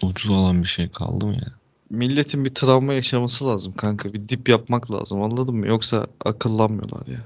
Ucuz 0.04 0.32
olan 0.32 0.64
bir 0.64 0.68
şey 0.68 0.90
kaldı 0.90 1.26
mı 1.26 1.34
ya? 1.34 1.54
Milletin 1.90 2.46
bir 2.46 2.54
travma 2.54 2.94
yaşaması 2.94 3.48
lazım 3.48 3.74
kanka. 3.74 4.14
Bir 4.14 4.30
dip 4.30 4.50
yapmak 4.50 4.92
lazım 4.92 5.22
anladın 5.24 5.56
mı? 5.56 5.68
Yoksa 5.68 6.08
akıllanmıyorlar 6.26 7.08
ya. 7.08 7.20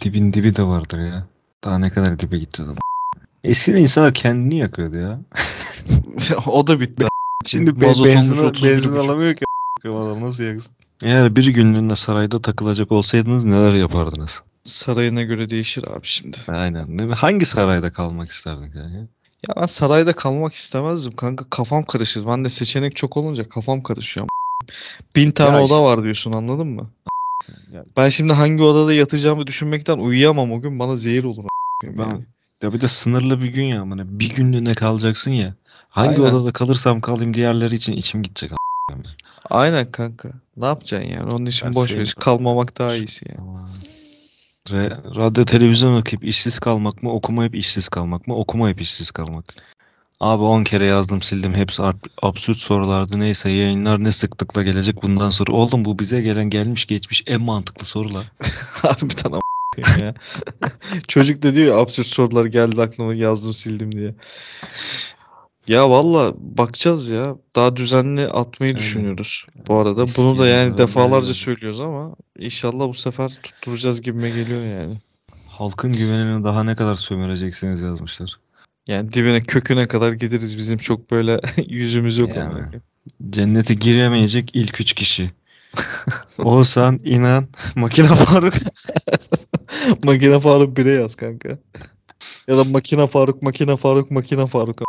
Dibin 0.00 0.32
dibi 0.32 0.56
de 0.56 0.62
vardır 0.62 0.98
ya. 0.98 1.26
Daha 1.64 1.78
ne 1.78 1.90
kadar 1.90 2.20
dibe 2.20 2.38
gideceğiz 2.38 2.70
ama. 2.70 2.78
Eskiden 3.44 3.76
insanlar 3.78 4.14
kendini 4.14 4.56
yakıyordu 4.58 4.98
ya. 4.98 5.20
o 6.46 6.66
da 6.66 6.80
bitti. 6.80 7.06
Şimdi 7.46 7.80
be- 7.80 7.86
benzin, 7.86 8.38
olmuş 8.38 8.60
31,5. 8.60 8.64
benzin 8.74 8.96
alamıyor 8.96 9.34
ki. 9.34 9.44
Adam 9.84 10.20
nasıl 10.20 10.42
yaksın? 10.42 10.76
Eğer 11.02 11.36
bir 11.36 11.46
günlüğüne 11.46 11.96
sarayda 11.96 12.42
takılacak 12.42 12.92
olsaydınız 12.92 13.44
neler 13.44 13.74
yapardınız? 13.74 14.42
Sarayına 14.64 15.22
göre 15.22 15.50
değişir 15.50 15.84
abi 15.88 16.00
şimdi. 16.06 16.36
Aynen. 16.48 16.98
Ne- 16.98 17.14
Hangi 17.14 17.44
sarayda 17.44 17.92
kalmak 17.92 18.30
isterdin 18.30 18.70
kanka? 18.70 18.98
Ya 19.48 19.54
ben 19.56 19.66
sarayda 19.66 20.12
kalmak 20.12 20.54
istemezdim 20.54 21.16
kanka. 21.16 21.44
Kafam 21.50 21.82
karışır. 21.82 22.26
Ben 22.26 22.44
de 22.44 22.48
seçenek 22.48 22.96
çok 22.96 23.16
olunca 23.16 23.48
kafam 23.48 23.82
karışıyor. 23.82 24.26
Bin 25.16 25.30
tane 25.30 25.50
Ya 25.56 25.62
oda 25.62 25.74
işte- 25.74 25.84
var 25.84 26.02
diyorsun 26.02 26.32
anladın 26.32 26.66
mı? 26.66 26.90
Ya- 27.72 27.84
Ben 27.96 28.08
şimdi 28.08 28.32
hangi 28.32 28.62
odada 28.62 28.92
yatacağımı 28.92 29.46
düşünmekten 29.46 29.98
uyuyamam 29.98 30.52
o 30.52 30.60
gün. 30.60 30.78
Bana 30.78 30.96
zehir 30.96 31.24
olur. 31.24 31.44
Ben- 31.84 32.02
Yani. 32.02 32.24
Ya 32.62 32.72
bir 32.72 32.80
de 32.80 32.88
sınırlı 32.88 33.40
bir 33.42 33.46
gün 33.46 33.64
ya. 33.64 33.80
Hani 33.80 34.02
bir 34.20 34.28
günlüğüne 34.34 34.74
kalacaksın 34.74 35.30
ya. 35.30 35.54
Hangi 35.88 36.22
Aynen. 36.22 36.34
odada 36.34 36.52
kalırsam 36.52 37.00
kalayım 37.00 37.34
diğerleri 37.34 37.74
için 37.74 37.92
içim 37.92 38.22
gidecek. 38.22 38.52
Aynen 39.50 39.90
kanka. 39.92 40.28
Ne 40.56 40.66
yapacaksın 40.66 41.10
yani? 41.10 41.34
Onun 41.34 41.46
için 41.46 41.66
Ben 41.66 41.74
boş 41.74 41.82
ver. 41.82 41.88
sevmiyorum. 41.88 42.20
Kalmamak 42.20 42.78
daha 42.78 42.94
iyisi 42.96 43.24
yani. 43.28 43.48
Re- 44.68 45.16
radyo 45.16 45.44
televizyon 45.44 46.00
okuyup 46.00 46.24
işsiz 46.24 46.58
kalmak 46.58 47.02
mı 47.02 47.12
okumayıp 47.12 47.54
işsiz 47.54 47.88
kalmak 47.88 48.26
mı 48.26 48.34
okumayıp 48.36 48.80
işsiz 48.80 49.10
kalmak. 49.10 49.44
Abi 50.20 50.42
10 50.42 50.64
kere 50.64 50.84
yazdım 50.84 51.22
sildim 51.22 51.54
hepsi 51.54 51.82
art- 51.82 52.06
absürt 52.22 52.56
sorulardı 52.58 53.20
neyse 53.20 53.50
yayınlar 53.50 54.04
ne 54.04 54.12
sıklıkla 54.12 54.62
gelecek 54.62 55.02
bundan 55.02 55.30
sonra. 55.30 55.52
Oğlum 55.52 55.84
bu 55.84 55.98
bize 55.98 56.20
gelen 56.20 56.50
gelmiş 56.50 56.86
geçmiş 56.86 57.22
en 57.26 57.40
mantıklı 57.40 57.84
sorular. 57.86 58.26
Harbiden 58.82 59.32
ama 59.32 59.40
ya. 59.78 60.14
Çocuk 61.08 61.42
da 61.42 61.54
diyor 61.54 61.66
ya 61.66 61.76
absürt 61.80 62.06
sorular 62.06 62.44
geldi 62.44 62.82
aklıma 62.82 63.14
yazdım 63.14 63.52
sildim 63.52 63.92
diye. 63.92 64.14
Ya 65.68 65.90
valla 65.90 66.34
bakacağız 66.38 67.08
ya. 67.08 67.36
Daha 67.56 67.76
düzenli 67.76 68.26
atmayı 68.28 68.72
Aynen. 68.72 68.78
düşünüyoruz 68.82 69.46
bu 69.68 69.76
arada. 69.76 70.02
Eski 70.04 70.22
Bunu 70.22 70.38
da 70.38 70.46
yani 70.46 70.78
defalarca 70.78 71.22
böyle. 71.22 71.34
söylüyoruz 71.34 71.80
ama 71.80 72.16
inşallah 72.38 72.88
bu 72.88 72.94
sefer 72.94 73.38
tutturacağız 73.42 74.00
gibime 74.02 74.30
geliyor 74.30 74.64
yani. 74.64 74.94
Halkın 75.48 75.92
güvenini 75.92 76.44
daha 76.44 76.64
ne 76.64 76.76
kadar 76.76 76.94
sömüreceksiniz 76.94 77.80
yazmışlar. 77.80 78.36
Yani 78.88 79.12
dibine 79.12 79.42
köküne 79.42 79.88
kadar 79.88 80.12
gideriz. 80.12 80.56
Bizim 80.56 80.78
çok 80.78 81.10
böyle 81.10 81.40
yüzümüz 81.68 82.18
yok 82.18 82.36
Yani. 82.36 82.62
Cennete 83.30 83.74
giremeyecek 83.74 84.50
ilk 84.54 84.80
üç 84.80 84.92
kişi. 84.92 85.30
Oğuzhan, 86.38 87.00
İnan, 87.04 87.48
Makine 87.76 88.06
Faruk. 88.08 88.54
Makine 90.04 90.40
Faruk 90.40 90.78
1'e 90.78 90.92
yaz 90.92 91.14
kanka. 91.14 91.58
Ya 92.48 92.58
da 92.58 92.64
Makine 92.64 93.06
Faruk, 93.06 93.42
Makine 93.42 93.76
Faruk, 93.76 94.10
Makine 94.10 94.46
Faruk. 94.46 94.78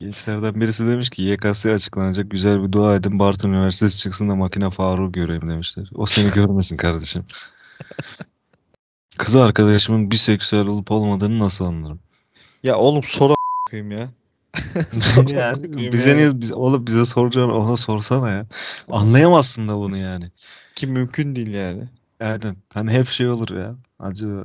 Gençlerden 0.00 0.60
birisi 0.60 0.88
demiş 0.88 1.10
ki 1.10 1.22
YKS 1.22 1.66
açıklanacak 1.66 2.30
güzel 2.30 2.62
bir 2.62 2.72
dua 2.72 2.94
edin 2.94 3.18
Bartın 3.18 3.48
Üniversitesi 3.52 3.98
çıksın 3.98 4.28
da 4.28 4.34
Makine 4.34 4.70
Faruk 4.70 5.14
göreyim 5.14 5.50
demişler. 5.50 5.90
O 5.94 6.06
seni 6.06 6.30
görmesin 6.30 6.76
kardeşim. 6.76 7.24
Kız 9.18 9.36
arkadaşımın 9.36 10.10
biseksüel 10.10 10.66
olup 10.66 10.90
olmadığını 10.90 11.38
nasıl 11.38 11.64
anlarım? 11.64 12.00
Ya 12.62 12.76
oğlum 12.76 13.02
sor 13.04 13.30
a**ayım 13.30 13.90
ya. 13.90 14.10
yani 15.28 15.92
bize 15.92 16.16
niye 16.16 16.40
biz 16.40 16.52
oğlum 16.52 16.86
bize 16.86 17.04
soracağını 17.04 17.54
ona 17.54 17.76
sorsana 17.76 18.30
ya. 18.30 18.46
Anlayamazsın 18.90 19.68
da 19.68 19.76
bunu 19.76 19.96
yani. 19.96 20.30
Ki 20.78 20.86
mümkün 20.86 21.34
değil 21.36 21.54
yani. 21.54 21.84
Aynen. 22.20 22.56
Hani 22.74 22.90
hep 22.90 23.06
şey 23.08 23.28
olur 23.28 23.56
ya. 23.56 23.74
Acaba 23.98 24.44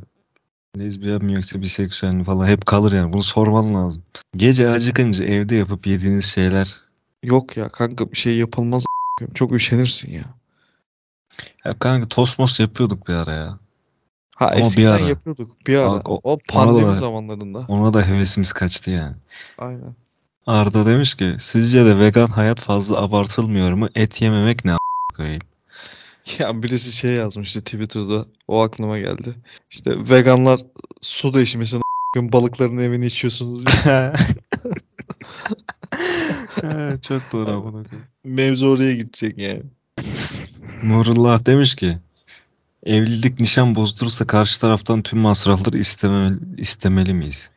lezbiyen 0.78 1.24
mi 1.26 1.34
yoksa 1.34 1.62
biseksüel 1.62 2.14
mi 2.14 2.24
falan 2.24 2.48
hep 2.48 2.66
kalır 2.66 2.92
yani. 2.92 3.14
Bunu 3.14 3.24
sorman 3.24 3.74
lazım. 3.76 4.04
Gece 4.36 4.70
acıkınca 4.70 5.26
evde 5.26 5.56
yapıp 5.56 5.88
yediğiniz 5.88 6.26
şeyler. 6.26 6.76
Yok 7.24 7.58
ya 7.58 7.70
kanka 7.70 8.12
bir 8.12 8.18
şey 8.18 8.38
yapılmaz. 8.38 8.86
Çok 9.34 9.52
üşenirsin 9.52 10.12
ya. 10.12 10.24
Ya 11.66 11.72
kanka 11.80 12.08
tosmos 12.08 12.60
yapıyorduk 12.60 13.08
bir 13.08 13.14
ara 13.14 13.34
ya. 13.34 13.60
Ha 14.36 14.46
Ama 14.48 14.56
bir 14.56 14.62
eskiden 14.62 14.92
ara. 14.92 15.10
yapıyorduk. 15.10 15.68
Bir 15.68 15.78
ara. 15.78 15.90
Bak, 15.92 16.10
o- 16.10 16.22
o, 16.24 16.32
ona 16.34 16.38
pandemi 16.50 16.88
da- 16.88 16.94
zamanlarında. 16.94 17.66
Ona 17.68 17.94
da 17.94 18.08
hevesimiz 18.08 18.54
kaçtı 18.54 18.90
yani. 18.92 19.16
Aynen. 19.58 19.96
Arda 20.48 20.86
demiş 20.86 21.16
ki 21.16 21.36
sizce 21.40 21.86
de 21.86 22.00
vegan 22.00 22.28
hayat 22.28 22.60
fazla 22.60 23.02
abartılmıyor 23.02 23.74
mu? 23.74 23.90
Et 23.96 24.22
yememek 24.22 24.66
ne 24.66 24.74
a** 24.74 24.78
koyayım? 25.16 25.42
Ya 26.40 26.64
birisi 26.64 26.92
şey 26.92 27.12
yazmıştı 27.12 27.62
Twitter'da. 27.62 28.26
O 28.48 28.62
aklıma 28.62 29.00
geldi. 29.00 29.36
İşte 29.72 30.10
veganlar 30.10 30.60
su 31.02 31.34
da 31.34 31.42
içmesin 31.42 31.78
a**ayım, 31.78 32.32
balıkların 32.32 32.78
evini 32.78 33.06
içiyorsunuz 33.06 33.66
diye. 33.66 34.14
He, 36.62 37.02
Çok 37.02 37.22
doğru 37.32 37.46
koyayım. 37.46 37.88
Mevzu 38.24 38.68
oraya 38.68 38.96
gidecek 38.96 39.38
yani. 39.38 39.64
Nurullah 40.84 41.46
demiş 41.46 41.76
ki 41.76 41.98
evlilik 42.86 43.40
nişan 43.40 43.76
bozdurursa 43.76 44.28
karşı 44.28 44.62
taraftan 44.62 45.02
tüm 45.02 45.20
masrafları 45.20 45.78
istemeli, 45.78 46.36
istemeli 46.58 47.14
miyiz? 47.14 47.50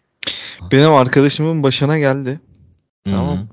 Benim 0.73 0.91
arkadaşımın 0.91 1.63
başına 1.63 1.99
geldi. 1.99 2.41
Tamam. 3.05 3.39
Hı. 3.39 3.47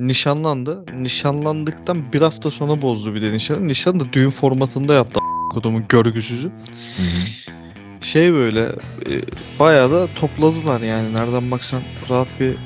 Nişanlandı. 0.00 0.84
Nişanlandıktan 1.02 2.12
bir 2.12 2.20
hafta 2.20 2.50
sonra 2.50 2.82
bozdu 2.82 3.14
bir 3.14 3.22
de 3.22 3.32
nişanı. 3.32 3.68
Nişanı 3.68 4.00
da 4.00 4.12
düğün 4.12 4.30
formatında 4.30 4.94
yaptı 4.94 5.20
a** 5.20 5.54
kodumun 5.54 5.84
görgüsüzü. 5.88 6.48
Hı 6.48 7.02
hı. 7.02 8.04
Şey 8.04 8.32
böyle 8.32 8.60
e, 8.60 9.12
bayağı 9.58 9.90
da 9.90 10.08
topladılar 10.14 10.80
yani 10.80 11.14
nereden 11.14 11.50
baksan 11.50 11.82
rahat 12.10 12.28
bir 12.40 12.56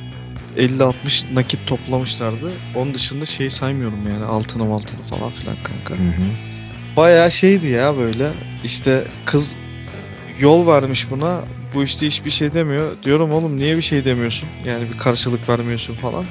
50-60 0.57 1.35
nakit 1.35 1.67
toplamışlardı. 1.67 2.53
Onun 2.77 2.95
dışında 2.95 3.27
şey 3.27 3.51
saymıyorum 3.51 4.09
yani 4.09 4.25
altını 4.25 4.75
altını 4.75 5.03
falan 5.03 5.31
filan 5.31 5.57
kanka. 5.63 6.05
Hı 6.05 6.09
hı. 6.09 6.27
Bayağı 6.97 7.33
şeydi 7.33 7.67
ya 7.67 7.97
böyle 7.97 8.31
işte 8.65 9.05
kız 9.25 9.57
yol 10.41 10.67
vermiş 10.67 11.11
buna 11.11 11.41
bu 11.75 11.83
işte 11.83 12.07
hiçbir 12.07 12.31
şey 12.31 12.55
demiyor. 12.55 12.93
Diyorum 13.03 13.33
oğlum 13.33 13.57
niye 13.57 13.77
bir 13.77 13.83
şey 13.83 14.05
demiyorsun? 14.05 14.49
Yani 14.65 14.91
bir 14.91 14.99
karşılık 14.99 15.49
vermiyorsun 15.49 15.95
falan. 15.95 16.25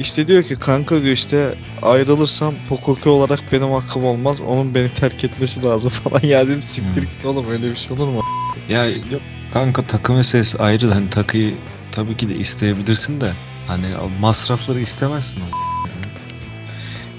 İşte 0.00 0.28
diyor 0.28 0.42
ki 0.42 0.56
kanka 0.56 1.02
diyor 1.02 1.12
işte 1.14 1.54
ayrılırsam 1.82 2.54
hukuki 2.68 3.08
olarak 3.08 3.40
benim 3.52 3.70
hakkım 3.70 4.04
olmaz. 4.04 4.40
Onun 4.40 4.74
beni 4.74 4.94
terk 4.94 5.24
etmesi 5.24 5.62
lazım 5.64 5.90
falan. 6.04 6.20
Ya 6.22 6.46
dedim 6.48 6.62
siktir 6.62 7.02
Hı. 7.02 7.06
git 7.06 7.24
oğlum 7.24 7.50
öyle 7.50 7.70
bir 7.70 7.76
şey 7.76 7.92
olur 7.92 8.08
mu? 8.08 8.22
Ya 8.68 8.86
yok 8.88 9.20
kanka 9.52 9.82
takı 9.82 10.12
meselesi 10.12 10.58
ayrı 10.58 10.86
hani 10.92 11.10
takıyı 11.10 11.54
tabii 11.92 12.16
ki 12.16 12.28
de 12.28 12.34
isteyebilirsin 12.36 13.20
de 13.20 13.32
hani 13.66 13.86
masrafları 14.20 14.80
istemezsin. 14.80 15.42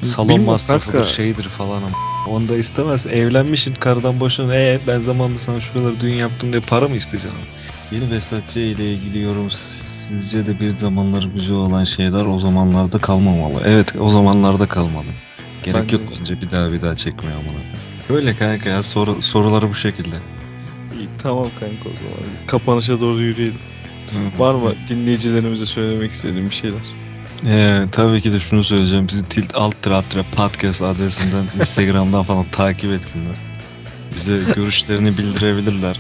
Salon 0.02 0.30
Bilmiyorum 0.30 0.52
masrafıdır 0.52 0.98
kanka. 0.98 1.14
şeydir 1.14 1.44
falan 1.44 1.78
ama. 1.78 1.98
Onu 2.28 2.50
da 2.50 2.58
istemez. 2.58 3.08
Evlenmişsin 3.08 3.74
karıdan 3.74 4.20
boşuna. 4.20 4.56
E 4.56 4.80
ben 4.88 5.00
zamanında 5.00 5.40
sana 5.40 5.60
şu 5.62 5.74
kadar 5.74 6.00
düğün 6.00 6.14
yaptım 6.14 6.54
diye 6.54 6.62
para 6.62 6.88
mı 6.88 6.96
isteyeceksin? 6.96 7.40
Yeni 7.92 8.12
Vesatçı 8.12 8.60
ile 8.60 8.94
ilgili 8.94 9.20
yorum 9.22 9.48
sizce 10.08 10.46
de 10.46 10.60
bir 10.60 10.70
zamanlar 10.70 11.24
güzel 11.24 11.56
olan 11.56 11.84
şeyler 11.84 12.26
o 12.26 12.40
zamanlarda 12.40 12.98
kalmamalı. 12.98 13.62
Evet 13.66 13.96
o 14.00 14.10
zamanlarda 14.10 14.68
kalmalı. 14.68 15.06
Gerek 15.64 15.84
Bence 15.84 15.96
yok 15.96 16.04
bence 16.20 16.42
bir 16.42 16.52
daha 16.52 16.72
bir 16.72 16.82
daha 16.82 16.96
çekmeye 16.96 17.34
amına. 17.34 17.62
Öyle 18.10 18.36
kanka 18.36 18.70
ya 18.70 18.84
soru, 18.84 19.22
soruları 19.22 19.70
bu 19.70 19.76
şekilde. 19.76 20.16
İyi, 21.00 21.08
tamam 21.24 21.50
kanka 21.60 21.90
o 21.90 21.98
zaman. 21.98 22.48
Kapanışa 22.48 23.00
doğru 23.00 23.22
yürüyelim. 23.22 23.60
Var 24.38 24.56
mı 24.56 24.70
dinleyicilerimize 24.88 25.66
söylemek 25.66 26.12
istediğim 26.12 26.50
bir 26.50 26.56
şeyler? 26.56 26.82
Ee, 27.46 27.86
tabii 27.92 28.22
ki 28.22 28.34
de 28.34 28.40
şunu 28.40 28.64
söyleyeceğim. 28.64 29.08
Bizi 29.08 29.24
Tilt 29.26 29.56
Alt 29.56 29.82
Tire 29.82 30.24
Podcast 30.36 30.82
adresinden 30.82 31.48
Instagram'dan 31.60 32.24
falan 32.24 32.46
takip 32.52 32.92
etsinler. 32.92 33.36
Bize 34.16 34.40
görüşlerini 34.56 35.18
bildirebilirler. 35.18 36.00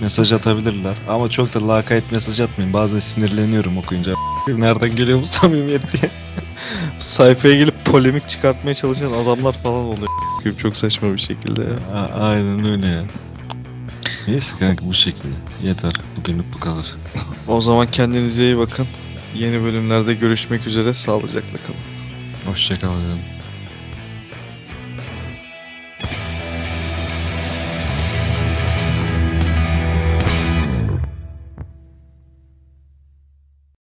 Mesaj 0.00 0.32
atabilirler. 0.32 0.96
Ama 1.08 1.30
çok 1.30 1.54
da 1.54 1.68
lakayt 1.68 2.12
mesaj 2.12 2.40
atmayın. 2.40 2.72
Bazen 2.72 2.98
sinirleniyorum 2.98 3.78
okuyunca. 3.78 4.12
Nereden 4.48 4.96
geliyor 4.96 5.22
bu 5.22 5.26
samimiyet 5.26 5.92
diye. 5.92 6.10
Sayfaya 6.98 7.54
gelip 7.54 7.84
polemik 7.84 8.28
çıkartmaya 8.28 8.74
çalışan 8.74 9.12
adamlar 9.12 9.52
falan 9.52 9.84
oluyor. 9.84 10.08
Çok 10.58 10.76
saçma 10.76 11.12
bir 11.12 11.18
şekilde 11.18 11.60
ya. 11.62 11.98
A- 12.00 12.20
aynen 12.28 12.64
öyle 12.66 12.86
ya. 12.86 13.02
Neyse 14.28 14.56
kanka 14.58 14.86
bu 14.86 14.94
şekilde. 14.94 15.28
Yeter. 15.62 15.92
Bugünlük 16.16 16.54
bu 16.54 16.60
kadar. 16.60 16.84
O 17.48 17.60
zaman 17.60 17.86
kendinize 17.90 18.42
iyi 18.42 18.58
bakın. 18.58 18.86
Yeni 19.34 19.62
bölümlerde 19.62 20.14
görüşmek 20.14 20.66
üzere. 20.66 20.94
Sağlıcakla 20.94 21.58
kalın. 21.66 21.80
Hoşçakalın. 22.46 23.18